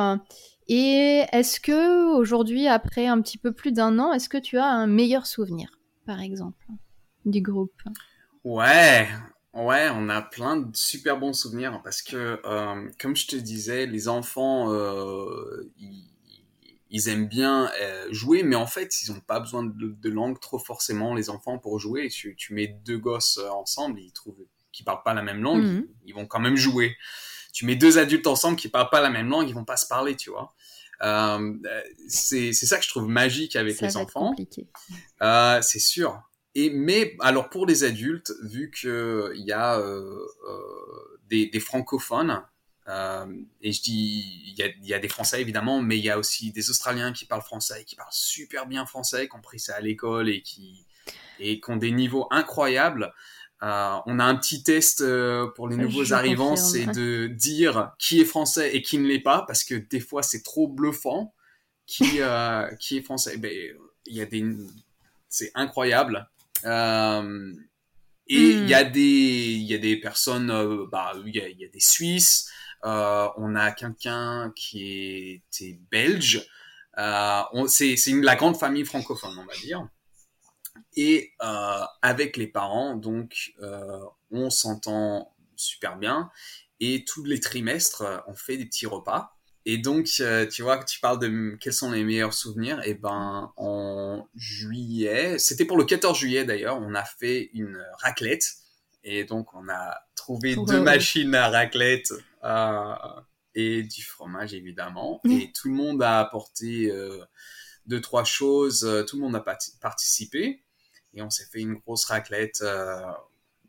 [0.67, 4.67] Et est-ce que aujourd'hui, après un petit peu plus d'un an, est-ce que tu as
[4.67, 6.65] un meilleur souvenir, par exemple,
[7.25, 7.81] du groupe?
[8.43, 9.07] Ouais,
[9.53, 13.85] ouais, on a plein de super bons souvenirs parce que, euh, comme je te disais,
[13.85, 16.09] les enfants, euh, ils,
[16.89, 20.39] ils, aiment bien euh, jouer, mais en fait, ils n'ont pas besoin de, de, langue
[20.39, 22.09] trop forcément, les enfants, pour jouer.
[22.09, 25.87] Tu, tu mets deux gosses ensemble, ils trouvent qu'ils parlent pas la même langue, -hmm.
[26.05, 26.95] ils vont quand même jouer.
[27.53, 29.87] tu mets deux adultes ensemble qui parlent pas la même langue, ils vont pas se
[29.87, 30.53] parler, tu vois.
[31.03, 31.53] Euh,
[32.07, 34.35] c'est ça que je trouve magique avec les enfants.
[35.21, 36.21] Euh, c'est sûr.
[36.53, 41.61] Et mais alors pour les adultes, vu que il y a euh, euh des, des,
[41.61, 42.43] francophones,
[42.89, 43.25] euh,
[43.61, 46.19] et je dis il y a, y a, des Français évidemment, mais il y a
[46.19, 49.75] aussi des Australiens qui parlent français, qui parlent super bien français, qui ont pris ça
[49.75, 50.85] à l'école et qui
[51.39, 53.13] et qui ont des niveaux incroyables.
[53.63, 55.01] Euh, on a un petit test
[55.55, 59.45] pour les nouveaux arrivants, c'est de dire qui est français et qui ne l'est pas,
[59.47, 61.33] parce que des fois c'est trop bluffant
[61.85, 62.19] qui
[62.79, 63.37] qui est français.
[63.37, 63.53] Ben
[64.05, 64.43] il y a des,
[65.29, 66.29] c'est incroyable.
[66.65, 67.53] Euh,
[68.27, 68.91] et il y a hmm.
[68.91, 70.47] des il y a des personnes,
[70.91, 72.49] bah il y a, y a, des Suisses.
[72.83, 76.47] on a quelqu'un qui était belge.
[77.67, 79.87] c'est c'est la grande famille francophone, on va dire
[80.95, 86.31] et euh, avec les parents, donc euh, on s'entend super bien
[86.79, 89.37] et tous les trimestres on fait des petits repas.
[89.65, 92.81] Et donc euh, tu vois, tu parles de quels sont les meilleurs souvenirs?
[92.85, 98.45] Et ben en juillet, c'était pour le 14 juillet d'ailleurs, on a fait une raclette.
[99.03, 102.93] Et donc on a trouvé deux machines à raclette euh,
[103.55, 105.21] et du fromage évidemment.
[105.29, 106.91] Et tout le monde a apporté
[107.87, 109.45] deux trois choses, tout le monde a
[109.81, 110.63] participé.
[111.13, 113.01] Et on s'est fait une grosse raclette euh,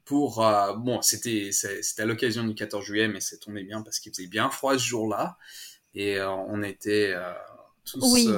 [0.05, 4.00] pour euh, bon c'était c'était à l'occasion du 14 juillet mais c'est tombé bien parce
[4.00, 5.38] qu'il faisait bien froid ce jour-là
[5.94, 7.14] et euh, on était
[7.85, 8.31] tous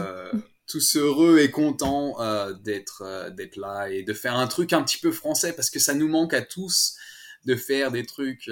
[0.67, 2.17] tous heureux et contents
[2.63, 5.95] d'être d'être là et de faire un truc un petit peu français parce que ça
[5.95, 6.97] nous manque à tous
[7.45, 8.51] de faire des trucs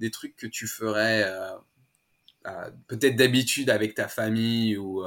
[0.00, 1.30] des trucs que tu ferais
[2.88, 5.04] peut-être d'habitude avec ta famille ou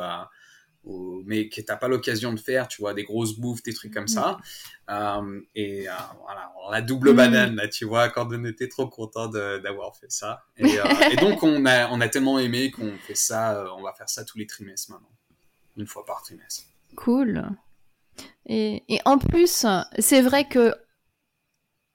[1.26, 4.08] mais que t'as pas l'occasion de faire, tu vois, des grosses bouffes, des trucs comme
[4.08, 4.38] ça.
[4.90, 7.16] Euh, et euh, voilà, la double mm.
[7.16, 10.44] banane, là, tu vois, quand on était trop content d'avoir fait ça.
[10.58, 13.94] Et, euh, et, donc, on a, on a tellement aimé qu'on fait ça, on va
[13.94, 15.10] faire ça tous les trimestres maintenant.
[15.78, 16.64] Une fois par trimestre.
[16.96, 17.48] Cool.
[18.46, 19.66] Et, et en plus,
[20.00, 20.74] c'est vrai que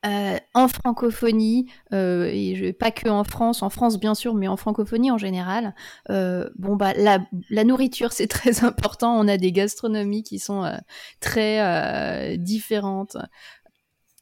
[0.04, 4.56] euh, en francophonie, euh, et pas que en France, en France bien sûr, mais en
[4.56, 5.74] francophonie en général.
[6.10, 9.18] Euh, bon bah la, la nourriture c'est très important.
[9.18, 10.76] On a des gastronomies qui sont euh,
[11.20, 13.16] très euh, différentes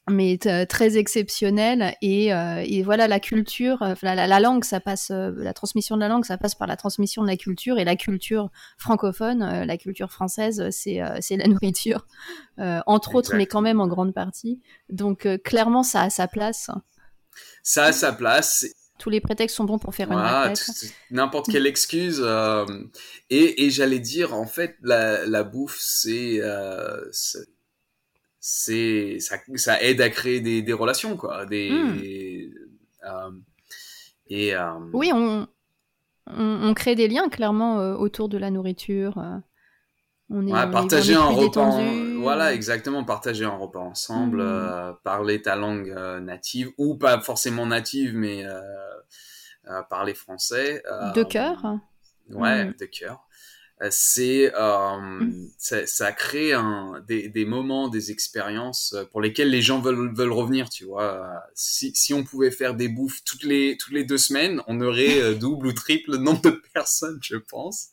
[0.09, 1.95] mais très exceptionnel.
[2.01, 5.95] Et, euh, et, voilà la culture euh, la, la, langue ça passe euh, la transmission
[5.95, 7.79] de la langue ça passe par la transmission de la culture.
[7.79, 12.05] Et la culture francophone la culture française c'est c'est la nourriture
[12.57, 14.59] entre autres mais quand même en grande partie.
[14.89, 16.69] Donc clairement ça a sa place.
[17.63, 18.65] Ça a sa place.
[18.99, 20.93] Tous les prétextes sont bons pour faire une raclette.
[21.11, 22.23] N'importe quelle excuse.
[23.29, 26.39] et, et j'allais dire, en fait, la, la bouffe, c'est
[28.45, 33.07] c'est ça, ça aide à créer des, des relations quoi des hmm.
[33.07, 33.31] euh,
[34.27, 35.47] et euh, oui on,
[36.27, 39.17] on, crée des liens clairement euh, autour de la nourriture
[40.29, 41.79] on est, partager un repas
[42.19, 44.97] voilà exactement partager un repas ensemble hmm.
[45.05, 48.45] parler ta langue native ou pas forcément native mais
[49.89, 50.83] parler français
[51.15, 51.79] de cœur
[52.29, 52.73] ouais hmm.
[52.77, 53.25] de cœur
[53.89, 55.49] c'est euh, mmh.
[55.57, 60.15] ça, ça, crée un, des, des, moments, des expériences euh, pour lesquelles les gens veulent,
[60.15, 61.43] veulent revenir, tu vois.
[61.53, 65.35] Si, si on pouvait faire des bouffes toutes les, toutes les deux semaines, on aurait
[65.35, 67.89] double ou triple le nombre de personnes, je pense.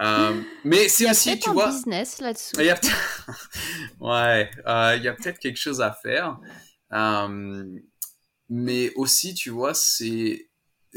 [0.00, 1.70] euh, mais c'est aussi, tu vois.
[1.70, 2.56] business là-dessous.
[2.58, 2.80] Il y a
[4.00, 6.38] ouais, euh, il y a peut-être quelque chose à faire.
[6.92, 7.64] Euh,
[8.48, 10.47] mais aussi, tu vois, c'est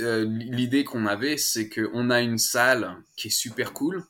[0.02, 4.04] euh, l'idée qu'on avait, c'est qu'on a une salle qui est super cool.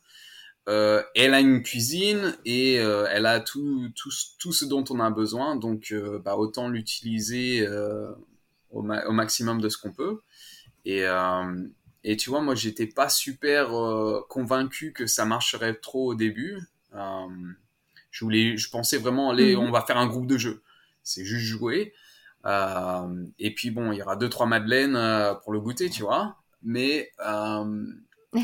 [0.68, 5.00] Euh, elle a une cuisine et euh, elle a tout, tout, tout, ce dont on
[5.00, 5.56] a besoin.
[5.56, 7.66] Donc, bah, autant l'utiliser
[8.70, 10.20] au, au, maximum de ce qu'on peut.
[10.84, 11.04] Et,
[12.04, 13.70] et tu vois, moi, j'étais pas super
[14.28, 16.60] convaincu que ça marcherait trop au début.
[18.10, 19.62] je voulais, je pensais vraiment aller, mhm.
[19.62, 20.62] on va faire un groupe de jeux.
[21.02, 21.92] C'est juste jouer.
[22.44, 26.02] Euh, et puis bon, il y aura deux trois madeleines euh, pour le goûter, tu
[26.02, 26.36] vois.
[26.62, 27.86] Mais euh,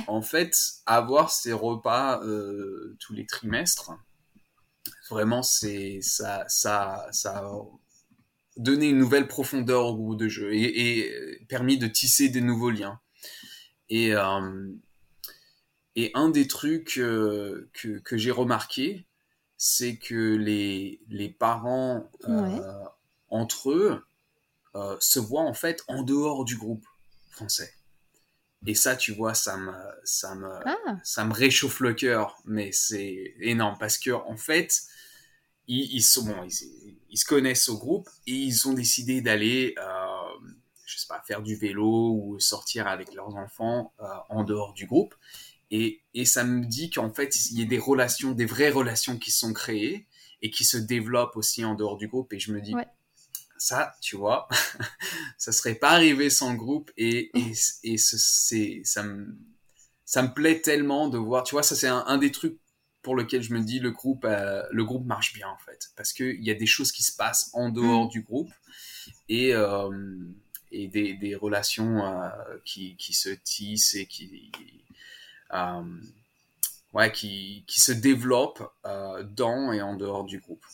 [0.06, 0.56] en fait,
[0.86, 2.20] avoir ces repas
[3.00, 3.92] tous les trimestres,
[5.10, 7.52] vraiment, c'est ça, ça, ça a
[8.56, 13.00] donné une nouvelle profondeur au goût de jeu et, permis de tisser des nouveaux liens.
[13.88, 14.12] Et
[15.94, 19.06] et un des trucs que, que j'ai remarqué,
[19.56, 22.08] c'est que les, les parents
[23.30, 24.04] entre eux
[24.74, 26.86] euh, se voient en fait en dehors du groupe
[27.30, 27.72] français.
[28.66, 30.98] Et ça, tu vois, ça me, ça me, ah.
[31.04, 34.82] ça me réchauffe le cœur, mais c'est énorme parce que en fait,
[35.68, 40.18] ils, ils sont, bon, ils, se connaissent au groupe et ils ont décidé d'aller euh,
[40.88, 43.92] je sais pas, faire du vélo ou sortir avec leurs enfants
[44.30, 45.14] en dehors du groupe.
[45.70, 49.18] Et, et ça me dit qu'en fait, il y a des relations, des vraies relations
[49.18, 50.06] qui sont créées
[50.40, 52.32] et qui se développent aussi en dehors du groupe.
[52.32, 52.74] Et je me dis,
[53.58, 54.48] ça, tu vois,
[55.38, 56.90] ça serait pas arrivé sans le groupe.
[56.96, 57.52] Et, et,
[57.84, 59.36] et c'est, ça me,
[60.04, 62.58] ça me plaît tellement de voir, tu vois, ça c'est un, des trucs
[63.02, 66.12] pour lequel je me dis le groupe, euh, le groupe marche bien en fait, parce
[66.12, 68.10] qu'il y a des choses qui se passent en dehors mm.
[68.10, 68.50] du groupe
[69.28, 69.90] et, euh,
[70.72, 72.28] et des, des relations euh,
[72.64, 74.50] qui, qui se tissent et qui,
[76.92, 80.64] ouais, qui, qui se développe euh, dans et en dehors du groupe.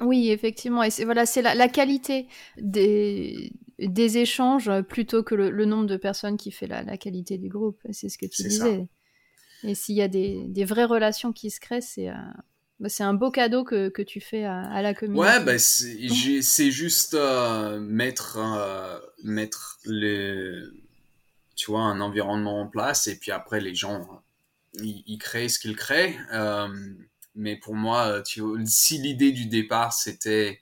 [0.00, 0.82] Oui, effectivement.
[0.82, 2.26] Et c'est voilà, c'est la, la, qualité
[2.58, 7.38] des, des échanges plutôt que le, le, nombre de personnes qui fait la, la qualité
[7.38, 7.80] du groupe.
[7.90, 8.58] C'est ce que tu disais.
[8.58, 9.68] Ça.
[9.68, 12.14] Et s'il y a des, des, vraies relations qui se créent, c'est euh,
[12.80, 15.26] bah, c'est un beau cadeau que, que tu fais à, à, la communauté.
[15.26, 20.60] Ouais, bah c'est juste euh, mettre, euh, mettre les,
[21.56, 24.22] tu vois, un environnement en place et puis après les gens
[24.82, 26.16] il, crée ce qu'il crée.
[27.36, 30.60] Euh, mais pour moi, tu, si l'idée du départ c'était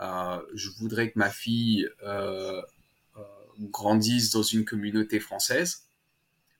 [0.00, 2.60] euh, je voudrais que ma fille euh,
[3.16, 3.22] euh,
[3.60, 5.82] grandisse dans une communauté française,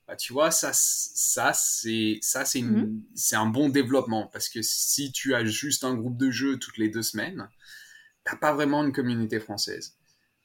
[0.06, 5.34] bah, tu vois, ça, ça c'est ça c'est un bon développement parce que si tu
[5.34, 7.48] as juste un groupe de jeux toutes les deux semaines,
[8.24, 9.96] t'as pas vraiment une communauté française.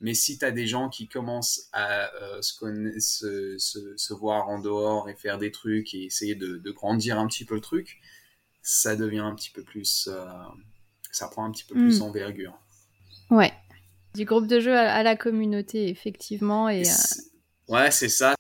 [0.02, 4.48] Mais si tu as des gens qui commencent à euh, se, se, se, se, voir
[4.48, 7.62] en dehors et faire des trucs et essayer de, de, grandir un petit peu le
[7.62, 8.00] truc,
[8.62, 10.10] ça devient un petit peu plus...
[10.12, 10.26] Euh,
[11.12, 12.04] ça prend un petit peu plus mmh.
[12.04, 12.54] envergure.
[13.32, 13.52] Ouais.
[14.16, 16.70] Du groupe de jeu à, à la communauté, effectivement.
[16.70, 17.74] Et, et euh...
[17.74, 18.36] Ouais, c'est ça.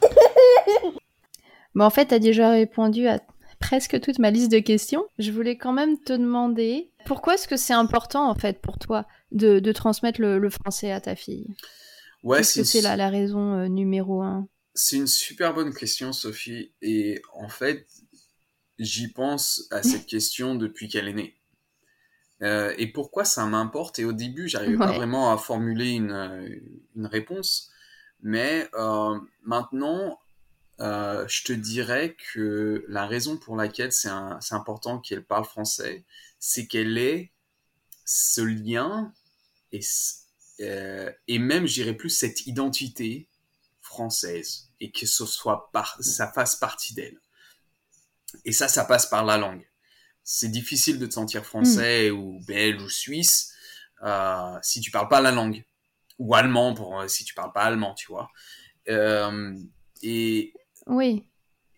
[1.74, 3.20] bon, en fait, tu as déjà répondu à
[3.60, 5.04] presque toute ma liste de questions.
[5.18, 9.06] Je voulais quand même te demander pourquoi est-ce que c'est important, en fait, pour toi
[9.30, 11.46] de, de transmettre le, le, français à ta fille?
[12.22, 14.48] Ouais, c'est c'est la, la raison euh, numéro un?
[14.74, 16.72] C'est une super bonne question, Sophie.
[16.82, 17.86] Et en fait,
[18.84, 21.36] j'y pense à cette question depuis qu'elle est née.
[22.42, 23.98] Euh, et pourquoi ça m'importe?
[23.98, 24.86] Et au début, j'arrivais ouais.
[24.86, 26.60] pas vraiment à formuler une,
[26.96, 27.70] une réponse.
[28.22, 30.18] Mais euh, maintenant,
[30.80, 34.10] euh, je te dirais que la raison pour laquelle c'est
[34.50, 36.04] important qu'elle parle français,
[36.38, 37.30] c'est qu'elle ait
[38.04, 39.12] ce lien
[39.70, 39.80] et,
[40.60, 43.28] euh, et même, je dirais plus, cette identité
[43.80, 47.20] française et que ce soit par, ça fasse partie d'elle.
[48.44, 49.66] Et ça, ça passe par la langue.
[50.24, 52.14] C'est difficile de te sentir français mmh.
[52.14, 53.52] ou belge ou suisse
[54.02, 55.64] euh, si tu parles pas la langue
[56.18, 58.30] ou allemand pour euh, si tu parles pas allemand, tu vois.
[58.88, 59.56] Euh,
[60.02, 60.52] et
[60.86, 61.26] oui.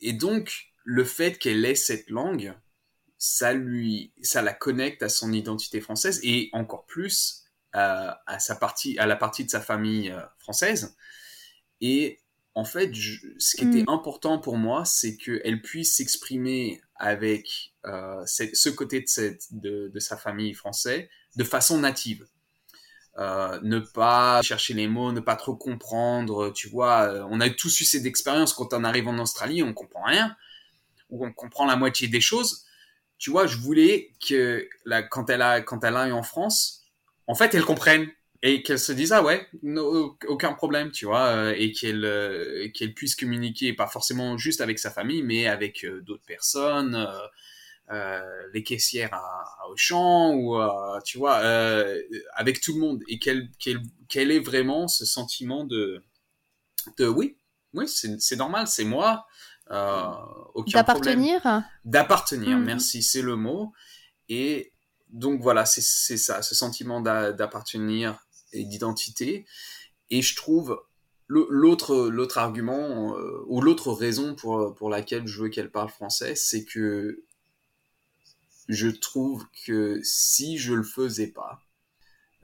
[0.00, 2.54] Et donc le fait qu'elle ait cette langue,
[3.18, 8.54] ça lui, ça la connecte à son identité française et encore plus euh, à sa
[8.54, 10.96] partie, à la partie de sa famille euh, française.
[11.80, 12.20] Et
[12.54, 13.88] en fait, je, ce qui était mm.
[13.88, 19.98] important pour moi, c'est qu'elle puisse s'exprimer avec euh, ce côté de, cette, de, de,
[19.98, 22.26] sa famille française de façon native.
[23.18, 27.48] Euh, ne pas chercher les mots, ne pas trop comprendre, tu vois, euh, on a
[27.48, 30.36] tous eu cette expérience quand on arrive en Australie, on comprend rien,
[31.10, 32.64] ou on comprend la moitié des choses.
[33.18, 36.82] Tu vois, je voulais que la, quand elle a quand elle a eu en France,
[37.26, 38.08] en fait, elle comprenne
[38.46, 42.68] et qu'elle se dise ah ouais no, aucun problème tu vois euh, et qu'elle euh,
[42.74, 47.08] qu'elle puisse communiquer pas forcément juste avec sa famille mais avec euh, d'autres personnes
[47.90, 48.20] euh,
[48.52, 50.58] les caissières à, à Auchan ou
[51.04, 51.36] tu vois
[52.34, 53.02] avec tout le monde.
[53.08, 56.02] Et qu'elle qu'elle qu'elle ait vraiment ce sentiment de
[56.98, 57.36] de oui
[57.72, 59.26] oui c'est c'est normal c'est moi
[60.54, 62.64] aucun d'appartenir d'appartenir mmh.
[62.64, 63.72] merci c'est le mot.
[64.30, 64.72] Et
[65.10, 68.18] donc voilà, c'est ça, ce sentiment d'appartenir
[68.62, 69.46] d'identité.
[70.10, 70.80] Et je trouve
[71.26, 76.34] l'autre l'autre argument euh, ou l'autre raison pour pour laquelle je veux qu'elle parle français,
[76.36, 77.24] c'est que
[78.68, 81.60] je trouve que si je le faisais pas,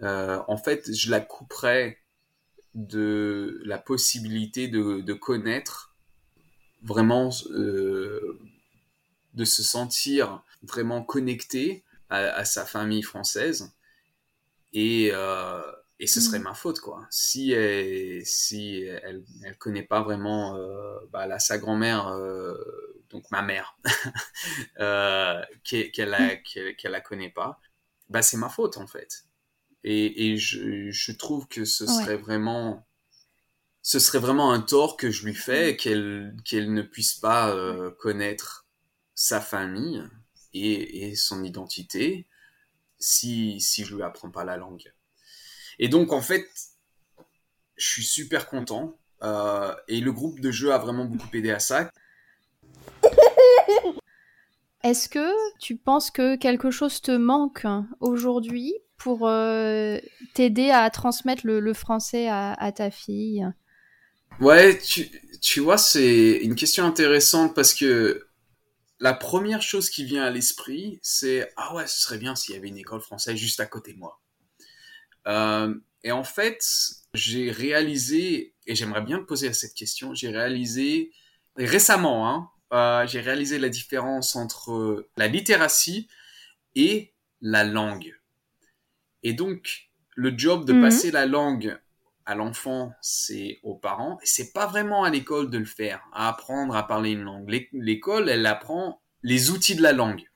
[0.03, 1.99] euh, en fait, je la couperais
[2.75, 5.94] de la possibilité de, de connaître
[6.83, 8.38] vraiment, euh,
[9.35, 13.73] de se sentir vraiment connecté à, à sa famille française.
[14.73, 15.61] Et, euh,
[16.01, 16.44] et ce serait mmh.
[16.44, 17.07] ma faute quoi.
[17.11, 22.57] Si elle, si elle elle connaît pas vraiment euh, bah, là, sa grand-mère euh,
[23.11, 23.79] donc ma mère
[24.81, 27.61] euh, qu'elle la qu'elle qu la connaît pas
[28.09, 29.27] bah c'est ma faute en fait.
[29.85, 32.17] Et, et je, je trouve que ce serait ouais.
[32.17, 32.87] vraiment
[33.83, 37.90] ce serait vraiment un tort que je lui fais qu'elle qu'elle ne puisse pas euh,
[37.90, 38.67] connaître
[39.15, 40.03] sa famille
[40.55, 42.27] et, et son identité
[42.98, 44.94] si si je lui apprends pas la langue
[45.81, 46.46] et donc, en fait,
[47.76, 48.96] je suis super content.
[49.88, 51.90] et le groupe de jeu a vraiment beaucoup aidé à ça.
[54.83, 57.66] Est-ce que tu penses que quelque chose te manque
[58.00, 59.98] aujourd'hui pour euh,
[60.35, 63.46] t'aider à transmettre le, français à, ta fille?
[64.40, 64.78] Ouais,
[65.40, 68.26] tu, vois, c'est une question intéressante parce que
[69.00, 72.58] la première chose qui vient à l'esprit, c'est ah ouais, ce serait bien s'il y
[72.58, 74.20] avait une école française juste à côté de moi.
[75.27, 76.64] Euh, et en fait,
[77.14, 81.12] j'ai réalisé, et j'aimerais bien te poser cette question, j'ai réalisé
[81.56, 86.08] récemment, hein, euh, j'ai réalisé la différence entre la littératie
[86.75, 88.14] et la langue.
[89.23, 90.83] Et donc, le job de mhm.
[90.83, 91.79] passer la langue
[92.27, 96.29] à l'enfant, c'est aux parents, et c'est pas vraiment à l'école de le faire, à
[96.29, 97.66] apprendre à parler une langue.
[97.73, 100.29] L'école, elle apprend les outils de la langue.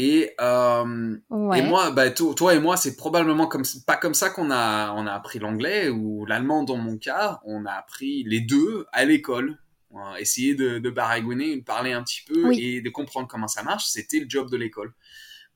[0.00, 1.16] Et, euh,
[1.56, 5.06] et moi, bah, toi et moi, c'est probablement comme, pas comme ça qu'on a, on
[5.08, 7.40] a appris l'anglais ou l'allemand dans mon cas.
[7.44, 9.58] On a appris les deux à l'école.
[10.18, 13.86] Essayer de, de baragouiner, de parler un petit peu et de comprendre comment ça marche,
[13.86, 14.94] c'était le job de l'école.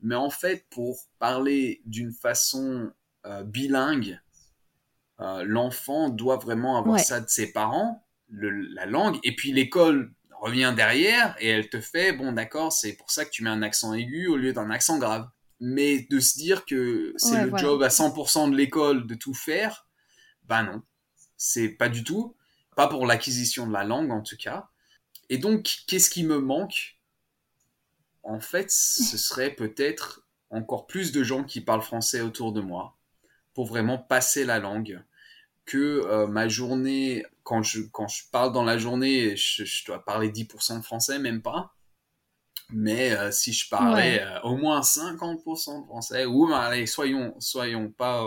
[0.00, 2.90] Mais en fait, pour parler d'une façon
[3.24, 4.20] euh, bilingue,
[5.20, 10.12] euh, l'enfant doit vraiment avoir ça de ses parents, la langue, et puis l'école
[10.42, 13.62] revient derrière et elle te fait, bon d'accord, c'est pour ça que tu mets un
[13.62, 15.28] accent aigu au lieu d'un accent grave.
[15.60, 19.86] Mais de se dire que c'est le job à 100% de l'école de tout faire,
[20.48, 20.82] bah non,
[21.36, 22.34] c'est pas du tout.
[22.74, 24.68] Pas pour l'acquisition de la langue en tout cas.
[25.28, 26.98] Et donc, qu'est-ce qui me manque?
[28.24, 32.96] En fait, ce serait peut-être encore plus de gens qui parlent français autour de moi
[33.54, 35.04] pour vraiment passer la langue.
[35.64, 40.30] Que euh, ma journée, quand je, quand je parle dans la journée, je, dois parler
[40.30, 41.74] 10% de français, même pas.
[42.70, 47.90] Mais euh, si je parlais euh, au moins 50% de français, ou allez, soyons, soyons
[47.90, 48.24] pas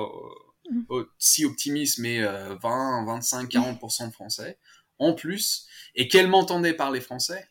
[1.18, 4.58] si optimiste, mais 20, 25, 40% de français
[4.98, 7.48] en plus, et qu'elle m'entendait parler français,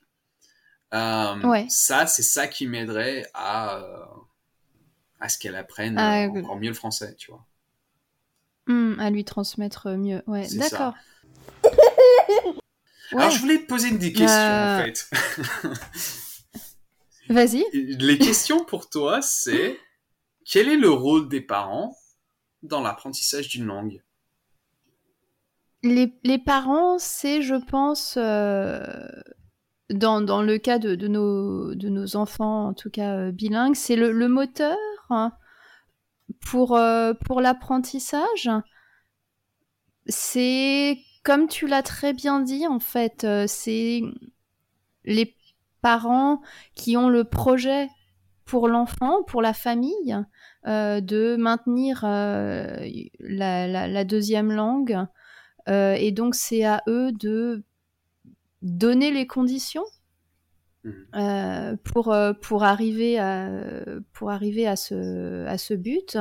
[0.95, 4.05] euh, ça, c'est ça qui m'aiderait à, euh,
[5.19, 7.45] à ce qu'elle apprenne euh, encore mieux le français, tu vois.
[8.67, 10.95] Hmm, à lui transmettre mieux, ouais, d'accord.
[13.13, 15.11] Alors, je voulais te poser des questions, en fait.
[17.29, 17.65] Vas-y.
[17.73, 19.79] Les questions pour toi, c'est
[20.45, 21.97] quel est le rôle des parents
[22.63, 24.03] dans l'apprentissage d'une langue?
[25.83, 28.83] Les, les, parents, c'est, je pense, euh,
[29.91, 33.75] dans, dans, le cas de, de, nos, de, nos, enfants, en tout cas euh, bilingues,
[33.75, 34.79] c'est le, le, moteur
[35.11, 35.33] hein,
[36.47, 38.51] pour, euh, pour l'apprentissage.
[40.07, 44.03] C'est, comme tu l'as très bien dit, en fait, c'est
[45.05, 45.35] les
[45.83, 46.41] parents
[46.75, 47.89] qui ont le projet
[48.45, 50.17] pour l'enfant, pour la famille,
[50.67, 52.89] euh, de maintenir euh,
[53.21, 54.99] la, deuxième langue.
[55.69, 57.65] Euh, et donc c'est à eux de
[58.63, 59.85] donner les conditions
[60.85, 61.77] mmh.
[61.85, 63.51] pour, pour, arriver à,
[64.13, 66.19] pour arriver à ce, à ce but.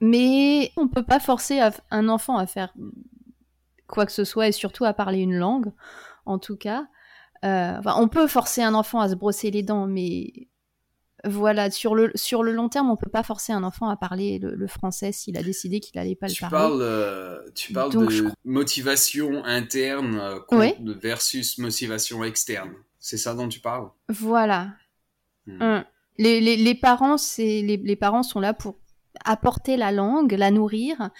[0.00, 2.74] Mais on ne peut pas forcer un enfant à faire
[3.94, 5.72] quoi que ce soit et surtout à parler une langue,
[6.26, 6.86] en tout cas.
[7.42, 10.48] on peut forcer un enfant à se brosser les dents, mais
[11.26, 14.38] voilà, sur le, sur le long terme, on peut pas forcer un enfant à parler
[14.40, 16.56] le, français s'il a décidé qu'il allait pas le parler.
[16.56, 22.72] Parles, euh, tu parles de motivation interne euh, versus motivation externe.
[22.98, 23.88] C'est ça dont tu parles?
[24.08, 24.72] Voilà.
[25.46, 25.62] Hmm.
[25.62, 25.84] Hum.
[26.16, 28.76] Les, les, les, parents, les, les, parents sont là pour
[29.24, 31.10] apporter la langue, la nourrir,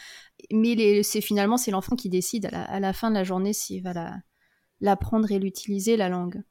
[0.52, 3.82] mais c'est finalement c'est l'enfant qui décide à la, la, fin de la journée s'il
[3.82, 4.12] va
[4.80, 6.42] l'apprendre et l'utiliser la langue.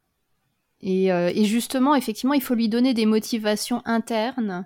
[0.85, 4.65] Euh, et, justement, effectivement, il faut lui donner des motivations internes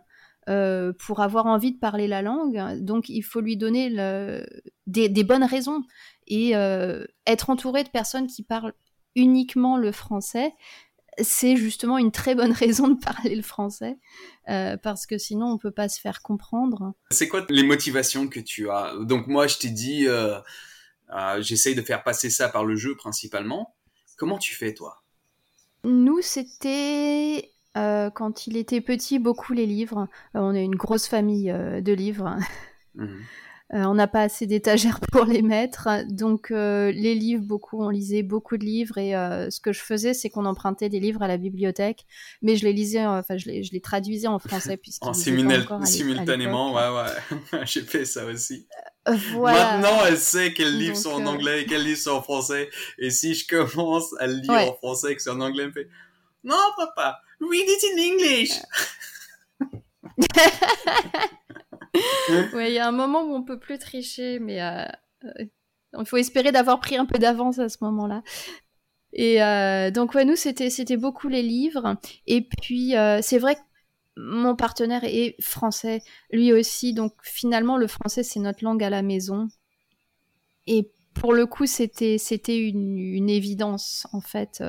[0.50, 2.82] euh, pour avoir envie de parler la langue.
[2.82, 3.90] Donc, il faut lui donner
[4.88, 5.84] des, bonnes raisons.
[6.28, 8.74] Et euh, être entouré de personnes qui parlent
[9.16, 10.54] uniquement le français,
[11.20, 13.97] c'est justement une très bonne raison de parler le français,
[14.45, 16.93] parce que sinon, on ne peut pas se faire comprendre.
[17.11, 18.93] C'est quoi les motivations que tu as?
[19.01, 20.07] Donc, moi, je t'ai dit,
[21.39, 23.76] j'essaye de faire passer ça par le jeu principalement.
[24.18, 25.03] Comment tu fais, toi?
[25.84, 30.07] Nous, c'était euh, quand il était petit, beaucoup les livres.
[30.36, 32.38] Euh, on est une grosse famille euh, de livres.
[33.74, 33.86] Mhm.
[33.86, 35.88] on n'a pas assez d'étagères pour les mettre.
[36.09, 38.97] Donc, les livres, beaucoup, on lisait beaucoup de livres.
[38.97, 42.05] Et ce que je faisais, c'est qu'on empruntait des livres à la bibliothèque.
[42.41, 44.80] Mais je les lisais, enfin, je les, je les traduisais en français.
[45.01, 47.65] en simultanément, ouais, ouais.
[47.65, 48.68] J'ai fait ça aussi.
[49.07, 52.70] Maintenant, elle sait quels livres sont en euh, anglais et quels livres sont en français.
[52.97, 55.74] Et si je commence à lire en français et que c'est en anglais, elle me
[55.74, 55.89] fait
[56.43, 58.51] Non, papa, read it in English.
[62.54, 64.86] ouais, il y a un moment où on peut plus tricher, mais euh,
[65.26, 65.46] euh,
[66.00, 68.24] il faut espérer d'avoir pris un peu d'avance à ce moment-là.
[69.14, 71.98] Et euh, donc ouais, nous c'était beaucoup les livres.
[72.26, 73.62] Et puis c'est vrai que
[74.18, 76.94] mon partenaire est français, lui aussi.
[76.94, 79.48] Donc finalement le français c'est notre langue à la maison.
[80.68, 84.62] Et pour le coup c'était c'était une, évidence en fait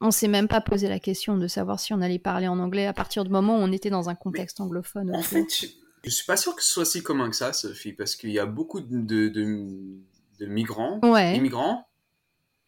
[0.00, 2.86] on s'est même pas posé la question de savoir si on allait parler en anglais
[2.86, 5.14] à partir du moment où on était dans un contexte anglophone.
[5.14, 5.46] En fait,
[6.04, 8.38] je, suis pas sûr que ce soit si commun que ça, Sophie, parce qu'il y
[8.38, 11.86] a beaucoup de, de, migrants, immigrants.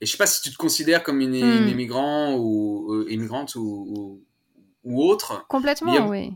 [0.00, 1.68] Et je sais pas si tu te considères comme une, hmm.
[1.68, 4.22] immigrant ou euh, immigrante ou,
[4.84, 5.44] ou, autre.
[5.48, 6.32] Complètement, oui.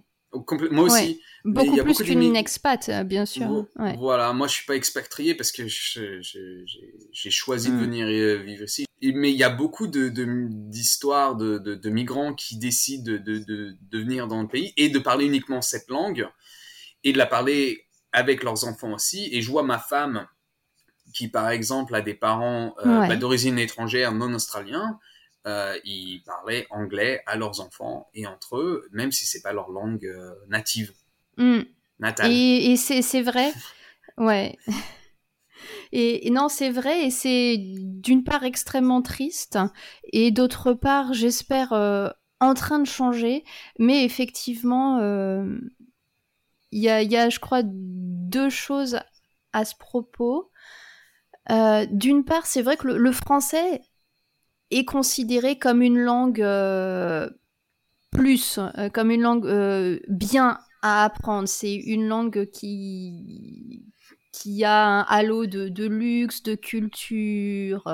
[0.70, 1.20] Moi aussi.
[1.44, 3.66] Beaucoup plus qu'une expat, euh, bien sûr.
[3.98, 7.80] Voilà, moi je suis pas expatrié parce que j'ai choisi de hmm.
[7.80, 8.86] venir euh, vivre ici.
[9.02, 14.28] Mais il y a beaucoup d'histoires de, de, de, migrants qui décident de, de, venir
[14.28, 16.28] dans le pays et de parler uniquement cette langue
[17.02, 19.28] et de la parler avec leurs enfants aussi.
[19.32, 20.28] Et je vois ma femme
[21.12, 25.00] qui, par exemple, a des parents euh, bah, d'origine étrangère non australiens
[25.46, 29.70] euh, ils parlaient anglais à leurs enfants et entre eux, même si c'est pas leur
[29.70, 30.92] langue euh, native.
[31.36, 31.62] Hmm.
[31.98, 32.30] Natale.
[32.30, 33.52] Et, et c'est vrai?
[34.18, 34.56] ouais.
[35.92, 39.58] Et, non, c'est vrai, et c'est d'une part extrêmement triste,
[40.12, 42.08] et d'autre part, j'espère, euh,
[42.40, 43.44] en train de changer.
[43.78, 44.98] Mais effectivement,
[46.72, 49.00] il y, a, y, a, je crois, deux choses
[49.52, 50.50] à ce propos.
[51.48, 53.82] D'une part, c'est vrai que le, français
[54.72, 57.28] est considéré comme une langue euh,
[58.10, 61.48] plus, euh, comme une langue euh, bien à apprendre.
[61.48, 63.84] C'est une langue qui
[64.32, 67.84] qui a un halo de, de luxe, de culture.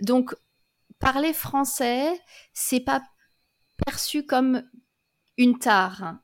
[0.00, 0.34] Donc,
[0.98, 2.20] parler français,
[2.52, 3.00] c'est pas
[3.86, 4.62] perçu comme
[5.38, 6.16] une tare.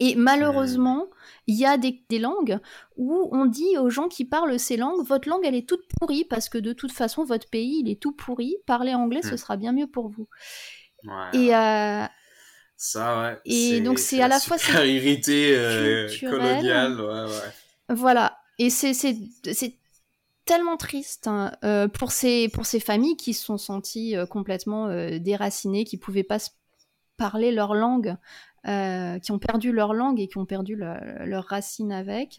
[0.00, 1.08] Et malheureusement,
[1.46, 2.58] il y a des, langues
[2.96, 6.24] où on dit aux gens qui parlent ces langues, votre langue, elle est toute pourrie
[6.24, 8.56] parce que de toute façon, votre pays, il est tout pourri.
[8.66, 9.36] Parler anglais, ce hmm.
[9.36, 10.26] sera bien mieux pour vous.
[11.34, 12.04] et euh,
[12.78, 13.38] ça, ouais.
[13.44, 17.94] Et donc c'est à la fois c'est irrité euh, colonial, ouais, ouais.
[17.94, 18.38] Voilà.
[18.58, 19.04] Et c'est
[20.46, 24.88] tellement triste hein, euh, pour ces pour ces familles qui se sont senties complètement
[25.18, 26.38] déracinées, qui pouvaient pas
[27.18, 28.16] parler leur langue
[28.66, 32.38] euh, qui ont perdu leur langue et qui ont perdu leurs racines avec.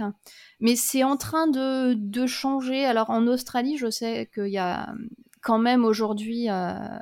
[0.59, 2.85] Mais c'est en train de, de, changer.
[2.85, 4.93] Alors en Australie, je sais qu'il y a
[5.41, 6.99] quand même aujourd'hui euh,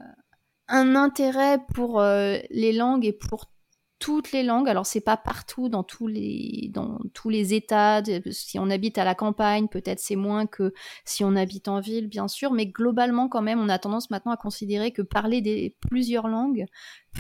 [0.70, 3.52] un intérêt pour euh, les langues et pour
[4.00, 4.70] toutes les langues.
[4.70, 8.02] Alors c'est pas partout dans tous les dans tous les États.
[8.32, 10.74] Si on habite à la campagne, peut-être c'est moins que
[11.06, 12.54] si on habite en ville, bien sûr.
[12.54, 16.66] Mais globalement, quand même, on a tendance maintenant à considérer que parler des plusieurs langues,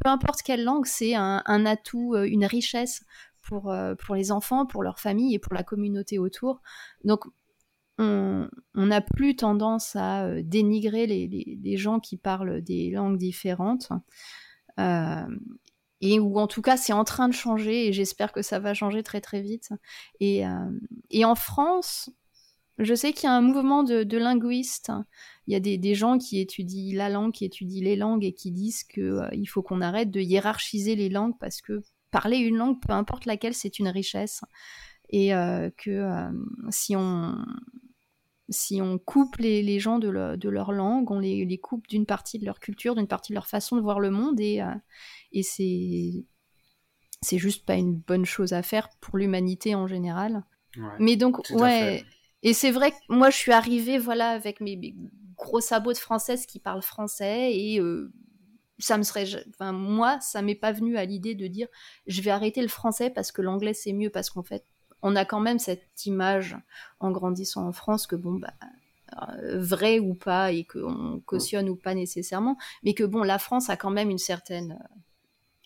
[0.01, 3.03] peu importe quelle langue, c'est un, atout, euh, une richesse
[3.43, 6.61] pour euh, pour les enfants, pour leur famille et pour la communauté autour.
[7.03, 7.25] Donc
[8.01, 11.27] on n'a plus tendance à euh, dénigrer les,
[11.61, 13.89] les, gens qui parlent des langues différentes.
[16.01, 18.73] Et où en tout cas c'est en train de changer et j'espère que ça va
[18.73, 19.69] changer très très vite.
[20.19, 22.09] Et, euh, en France,
[22.77, 24.91] je sais qu'il y a un mouvement de, linguistes.
[25.47, 28.51] Il y a des, gens qui étudient la langue, qui étudient les langues et qui
[28.51, 31.81] disent qu'il euh, il faut qu'on arrête de hiérarchiser les langues parce que
[32.11, 34.41] parler une langue, peu importe laquelle, c'est une richesse.
[35.11, 36.07] Et euh, que
[36.69, 37.35] si on,
[38.49, 42.05] si on coupe les, les gens de, de, leur langue, on les, les coupe d'une
[42.05, 44.73] partie de leur culture, d'une partie de leur façon de voir le monde, et, euh,
[45.31, 46.25] et c'est
[47.21, 50.43] c'est juste pas une bonne chose à faire pour l'humanité en général.
[50.99, 52.05] Mais donc ouais,
[52.43, 54.95] et c'est vrai que moi je suis arrivée voilà avec mes,
[55.35, 58.11] gros sabots de française qui parlent français et euh,
[58.77, 61.67] ça me serait enfin moi ça m'est pas venu à l'idée de dire
[62.07, 64.65] je vais arrêter le français parce que l'anglais c'est mieux parce qu'en fait
[65.01, 66.57] on a quand même cette image
[66.99, 68.53] en grandissant en France que bon bah
[69.17, 73.69] euh, vrai ou pas et qu'on cautionne ou pas nécessairement, mais que bon la France
[73.69, 74.99] a quand même une certaine euh,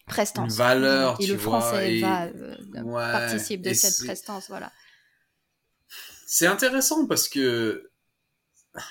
[0.05, 0.53] prestance.
[0.53, 4.71] Une valeur, et le français va euh, participe de cette prestance, voilà.
[6.25, 7.91] C'est intéressant parce que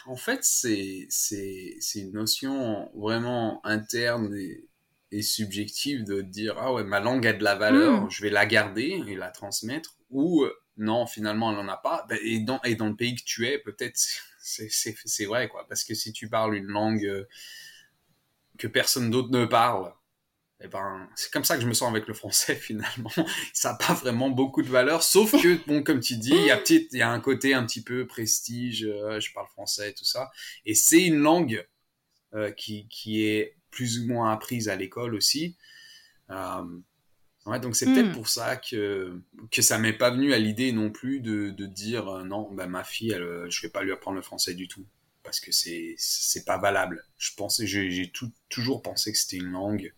[0.07, 4.69] en fait c'est c'est c'est une notion vraiment interne et,
[5.13, 8.11] et subjective de dire ah ouais ma langue a de la valeur, hmm.
[8.11, 12.07] je vais la garder et la transmettre ou euh, non, finalement, elle n'en a pas.
[12.09, 13.99] Ben, et, dans, et dans le pays que tu es, peut-être
[14.39, 15.67] c'est vrai, quoi.
[15.69, 17.25] Parce que si tu parles une langue euh,
[18.59, 19.93] que personne d'autre ne parle,
[20.61, 23.11] eh ben, c'est comme ça que je me sens avec le français, finalement.
[23.53, 26.51] Ça n'a pas vraiment beaucoup de valeur, sauf que, bon, comme tu dis, il y
[26.51, 29.95] a, il y a un côté un petit peu prestige, euh, je parle français et
[29.95, 30.31] tout ça.
[30.65, 31.67] Et c'est une langue
[32.57, 35.57] qui, qui est plus ou moins apprise à l'école aussi.
[37.47, 38.15] Ouais, donc c'est peut-être hmm.
[38.15, 39.21] pour ça que,
[39.51, 42.67] que ça m'est pas venu à l'idée non plus de, de dire euh, non, bah,
[42.67, 44.87] ma fille, elle, euh, je vais pas lui apprendre le français du tout.
[45.25, 47.05] Parce que c'est, c'est pas valable.
[47.19, 48.13] Je pensais, j'ai,
[48.49, 49.93] toujours pensé que c'était une langue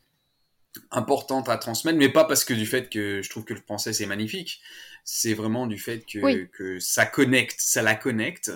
[0.91, 3.93] importante à transmettre, mais pas parce que du fait que je trouve que le français
[3.93, 4.61] c'est magnifique.
[5.05, 8.53] C'est vraiment du fait que, que ça connecte, ça la connecte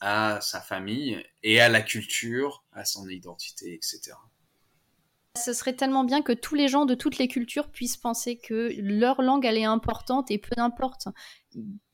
[0.00, 4.12] à sa famille et à la culture, à son identité, etc.
[5.38, 8.70] Ce serait tellement bien que tous les gens de toutes les cultures puissent penser que
[8.76, 11.08] leur langue, elle est importante et peu importe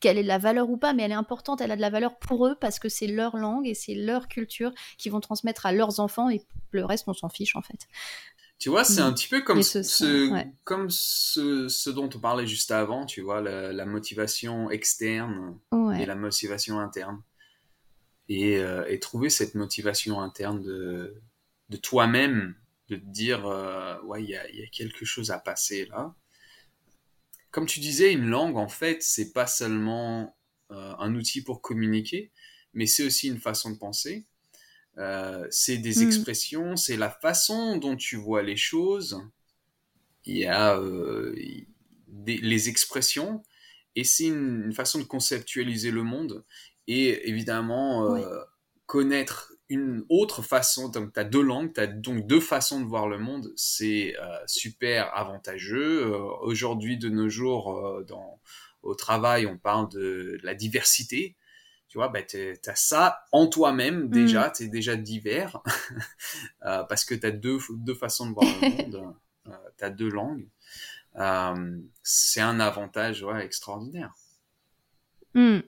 [0.01, 2.19] quelle est la valeur ou pas, mais elle est importante, elle a de la valeur
[2.19, 5.73] pour eux parce que c'est leur langue et c'est leur culture qui vont transmettre à
[5.73, 7.87] leurs enfants et le reste, on s'en fiche en fait.
[8.59, 13.07] Tu vois, c'est un petit peu comme, ce, comme ce, dont on parlait juste avant,
[13.07, 15.57] tu vois, la, motivation externe
[15.97, 17.23] et la motivation interne.
[18.29, 21.15] Et, euh, et, trouver cette motivation interne de,
[21.71, 22.55] de toi-même
[22.89, 26.15] de te dire, euh, ouais, il y a, y a, quelque chose à passer là.
[27.51, 30.37] Comme tu disais, une langue, en fait, c'est pas seulement
[30.71, 32.31] euh, un outil pour communiquer,
[32.75, 34.27] mais c'est aussi une façon de penser.
[34.99, 36.07] Euh, c'est des mm.
[36.07, 39.21] expressions, c'est la façon dont tu vois les choses.
[40.25, 40.79] Il y a
[42.09, 43.43] des, les expressions,
[43.97, 46.45] et c'est une, façon de conceptualiser le monde.
[46.87, 48.15] Et évidemment,
[48.85, 52.87] connaître une autre façon, donc tu as deux langues, tu as donc deux façons de
[52.87, 56.07] voir le monde, c'est euh, super avantageux.
[56.07, 58.41] Euh, aujourd'hui, de nos jours, euh, dans,
[58.83, 61.37] au travail, on parle de, la diversité.
[61.89, 64.11] Tu vois, bah, tu as ça en toi-même mm.
[64.11, 65.61] déjà, tu es déjà divers,
[66.61, 69.15] parce que tu as deux, deux façons de voir le monde,
[69.77, 70.49] tu as deux langues.
[72.03, 74.15] c'est un avantage ouais, extraordinaire.
[75.35, 75.61] Mm.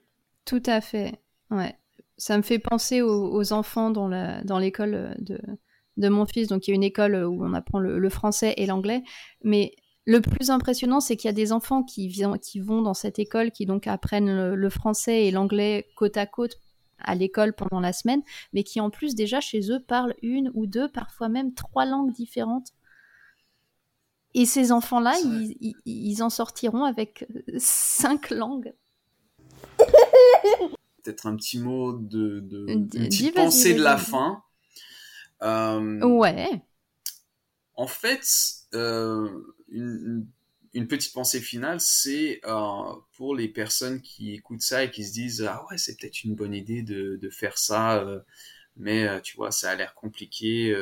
[0.47, 1.21] tout à fait,
[1.51, 1.80] ouais
[2.21, 6.49] ça me fait penser aux, enfants dans, l'école de, mon fils.
[6.49, 9.03] Donc, il y a une école où on apprend le, français et l'anglais.
[9.43, 13.19] Mais le plus impressionnant, c'est qu'il y a des enfants qui, qui vont dans cette
[13.19, 16.59] école, qui donc apprennent le, français et l'anglais côte à côte
[16.99, 18.21] à l'école pendant la semaine,
[18.53, 22.13] mais qui en plus déjà chez eux parlent une ou deux, parfois même trois langues
[22.13, 22.69] différentes.
[24.35, 25.15] Et ces enfants-là,
[25.87, 28.75] ils, en sortiront avec cinq langues.
[31.03, 34.43] Peut-être un petit mot de, de une petite pensée de la fin.
[35.43, 36.63] Euh, ouais.
[37.75, 38.27] En fait,
[38.75, 39.29] euh,
[39.69, 40.27] une,
[40.75, 45.13] une, petite pensée finale, c'est euh, pour les personnes qui écoutent ça et qui se
[45.13, 48.05] disent ah ouais c'est peut-être une bonne idée de, de faire ça,
[48.77, 50.77] mais tu vois ça a l'air compliqué,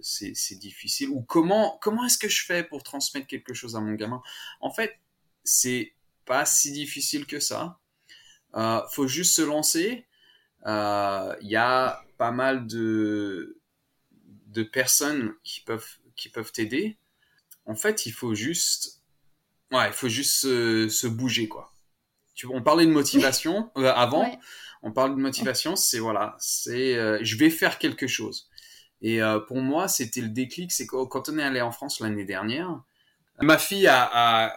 [0.00, 1.08] c'est difficile.
[1.08, 4.22] Ou comment comment est-ce que je fais pour transmettre quelque chose à mon gamin?
[4.60, 4.94] En fait,
[5.42, 5.92] c'est
[6.24, 7.78] pas si difficile que ça.
[8.54, 10.06] Euh, faut juste se lancer.
[10.64, 13.58] Il euh, y a pas mal de,
[14.46, 16.98] de personnes qui peuvent, qui peuvent t'aider.
[17.66, 19.02] En fait, il faut juste,
[19.72, 21.72] ouais, il faut juste se, se bouger, quoi.
[22.34, 24.30] Tu, on parlait de motivation euh, avant.
[24.82, 28.48] On parle de motivation, c'est voilà, c'est euh, je vais faire quelque chose.
[29.00, 32.82] Et pour moi, c'était le déclic, c'est quand on est allé en France l'année dernière,
[33.40, 34.54] ma fille a, a,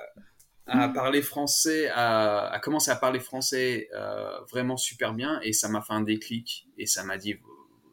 [0.71, 0.93] à mm.
[0.93, 5.81] parler français, à, à, commencer à parler français euh, vraiment super bien et ça m'a
[5.81, 7.35] fait un déclic et ça m'a dit,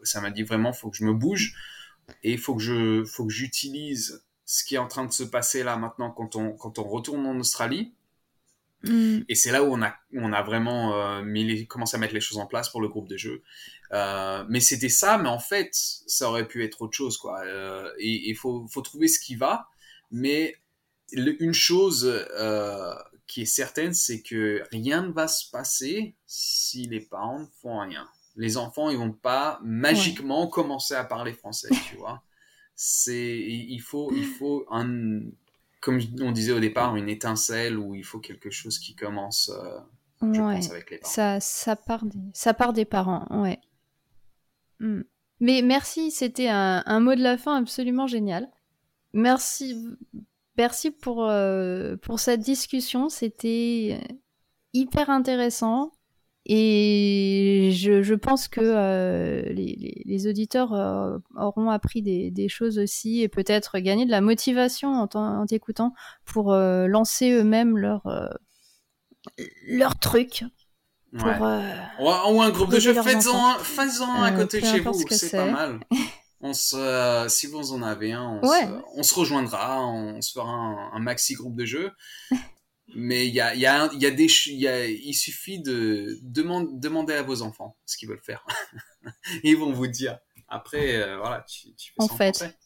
[0.02, 1.54] ça m'a dit vraiment faut que je me bouge
[2.22, 5.62] et faut que je, faut que j'utilise ce qui est en train de se passer
[5.62, 7.92] là maintenant quand on, quand on retourne en Australie.
[8.84, 9.20] Mm.
[9.28, 12.14] Et c'est là où on a, on a vraiment euh, mis les, commencé à mettre
[12.14, 13.42] les choses en place pour le groupe de jeu.
[13.92, 17.40] Euh, mais c'était ça, mais en fait, ça aurait pu être autre chose, quoi.
[17.44, 19.66] Euh, et il faut, faut trouver ce qui va,
[20.10, 20.54] mais
[21.12, 22.94] une chose euh,
[23.26, 27.80] qui est certaine, c'est que rien ne va se passer si les parents ne font
[27.80, 28.08] rien.
[28.36, 32.22] Les enfants, ils vont pas magiquement commencer à parler français, tu vois.
[32.74, 35.20] C'est, il faut, il faut un,
[35.80, 39.50] comme on disait au départ, une étincelle ou il faut quelque chose qui commence.
[39.50, 39.78] Euh,
[40.32, 41.12] je pense avec les parents.
[41.12, 43.58] Ça, ça part des, ça part des parents, ouais.
[44.78, 45.02] Hmm.
[45.40, 48.48] Mais merci, c'était un, un mot de la fin absolument génial.
[49.12, 49.84] Merci
[50.58, 53.08] Merci pour, euh, pour cette discussion.
[53.08, 54.00] C'était
[54.74, 55.92] hyper intéressant.
[56.46, 62.78] Et je, je pense que euh, les, les, auditeurs euh, auront appris des, des, choses
[62.78, 65.92] aussi et peut-être gagné de la motivation en, en t'écoutant
[66.24, 68.02] pour lancer eux-mêmes leur,
[69.66, 70.44] leur truc.
[71.18, 73.54] Pour, Ou un groupe de jeux, faites-en
[74.16, 75.80] un, à côté de chez vous, c'est pas mal.
[76.40, 81.34] On se, si vous en avez un, on, se, rejoindra, on se fera un, maxi
[81.34, 81.92] groupe de jeux.
[82.94, 86.70] Mais il y a, y, a y a des, y a, il suffit de demander,
[86.72, 88.46] demander à vos enfants ce qu'ils veulent faire.
[89.44, 90.18] Ils vont vous dire.
[90.48, 92.58] Après, euh, voilà, tu, tu fais en fait.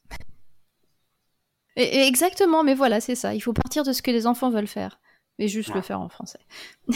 [1.75, 3.35] exactement, mais voilà, c'est ça.
[3.35, 5.01] Il faut partir de ce que les enfants veulent faire,
[5.41, 6.39] mais juste le faire en français.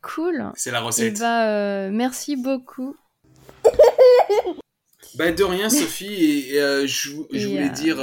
[0.00, 0.50] cool.
[0.54, 1.16] C'est la recette.
[1.16, 2.96] Et bah, euh, merci beaucoup.
[5.16, 6.50] Bah, de rien, Sophie.
[6.50, 7.96] Et, euh, je, voulais euh, dire,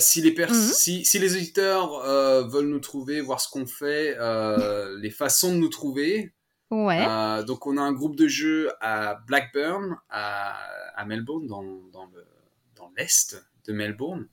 [0.00, 0.52] si, les mhm.
[0.52, 2.00] si, si, les auditeurs
[2.48, 4.16] veulent nous trouver, voir ce qu'on fait,
[5.00, 6.32] les façons de nous trouver.
[6.70, 7.04] Ouais.
[7.44, 10.56] donc, on a un groupe de jeu à Blackburn, à,
[10.96, 11.62] à Melbourne, dans,
[11.92, 14.28] dans l'est de Melbourne.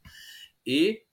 [0.66, 1.06] Et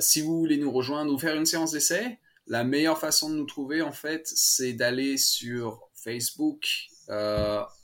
[0.00, 2.18] si vous voulez nous rejoindre ou faire une séance d'essai,
[2.50, 6.94] la meilleure façon de nous trouver, en fait, c'est d'aller sur Facebook euh,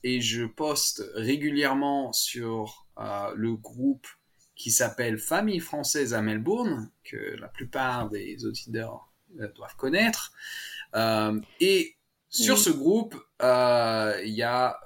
[0.05, 4.07] et je poste régulièrement sur euh, le groupe
[4.55, 10.33] qui s'appelle Famille française à Melbourne, que la plupart des auditeurs euh, doivent connaître.
[11.61, 11.97] et
[12.29, 14.81] sur ce groupe, il y, a,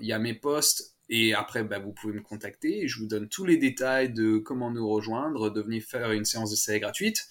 [0.00, 3.44] y a mes posts et après, bah, vous pouvez me contacter je vous donne tous
[3.44, 7.26] les détails de comment nous rejoindre, de venir faire une séance d'essai gratuite.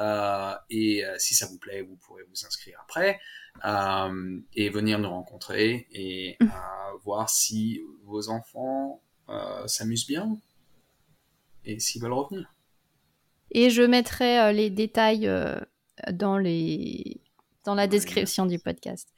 [0.00, 3.20] Euh, et euh, si ça vous plaît, vous pourrez vous inscrire après
[3.64, 6.48] euh, et venir nous rencontrer et mmh.
[7.04, 9.00] voir si vos enfants
[9.66, 10.36] s'amusent bien
[11.64, 12.52] et s'ils veulent revenir.
[13.52, 15.30] Et je mettrai les détails
[16.10, 17.20] dans, les...
[17.64, 19.08] dans la description du podcast.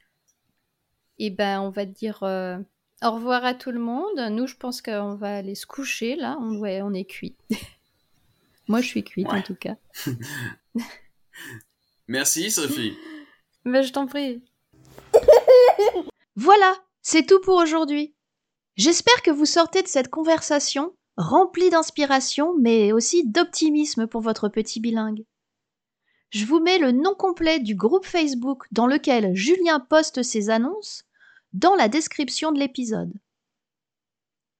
[1.19, 4.17] Et ben, on va dire au revoir à tout le monde.
[4.31, 6.37] Nous, je pense qu'on va aller se coucher là.
[6.39, 7.35] On, ouais, on est cuit.
[8.67, 9.75] Moi, je suis cuite en tout cas.
[12.07, 12.97] Merci Sophie.
[13.65, 14.43] Mais je t'en prie.
[16.39, 18.15] Voilà, c'est tout pour aujourd'hui.
[18.75, 24.79] J'espère que vous sortez de cette conversation remplie d'inspiration, mais aussi d'optimisme pour votre petit
[24.79, 25.25] bilingue.
[26.29, 31.05] Je vous mets le nom complet du groupe Facebook dans lequel Julien poste ses annonces
[31.53, 33.11] dans la description de l'épisode.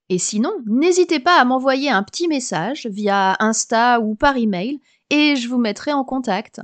[0.10, 4.80] Et sinon, n'hésitez pas à m'envoyer un petit message via Insta ou par email
[5.10, 6.62] et je vous mettrai en contact.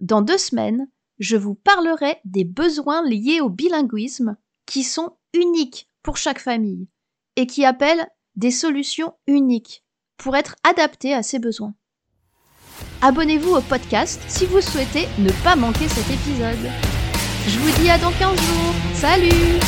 [0.00, 6.18] Dans deux semaines, je vous parlerai des besoins liés au bilinguisme qui sont uniques pour
[6.18, 6.88] chaque famille
[7.36, 9.82] et qui appellent des solutions uniques
[10.18, 11.74] pour être adaptées à ces besoins.
[13.00, 16.70] Abonnez-vous au podcast si vous souhaitez ne pas manquer cet épisode.
[17.46, 18.74] Je vous dis à dans 15 jours.
[18.94, 19.60] Salut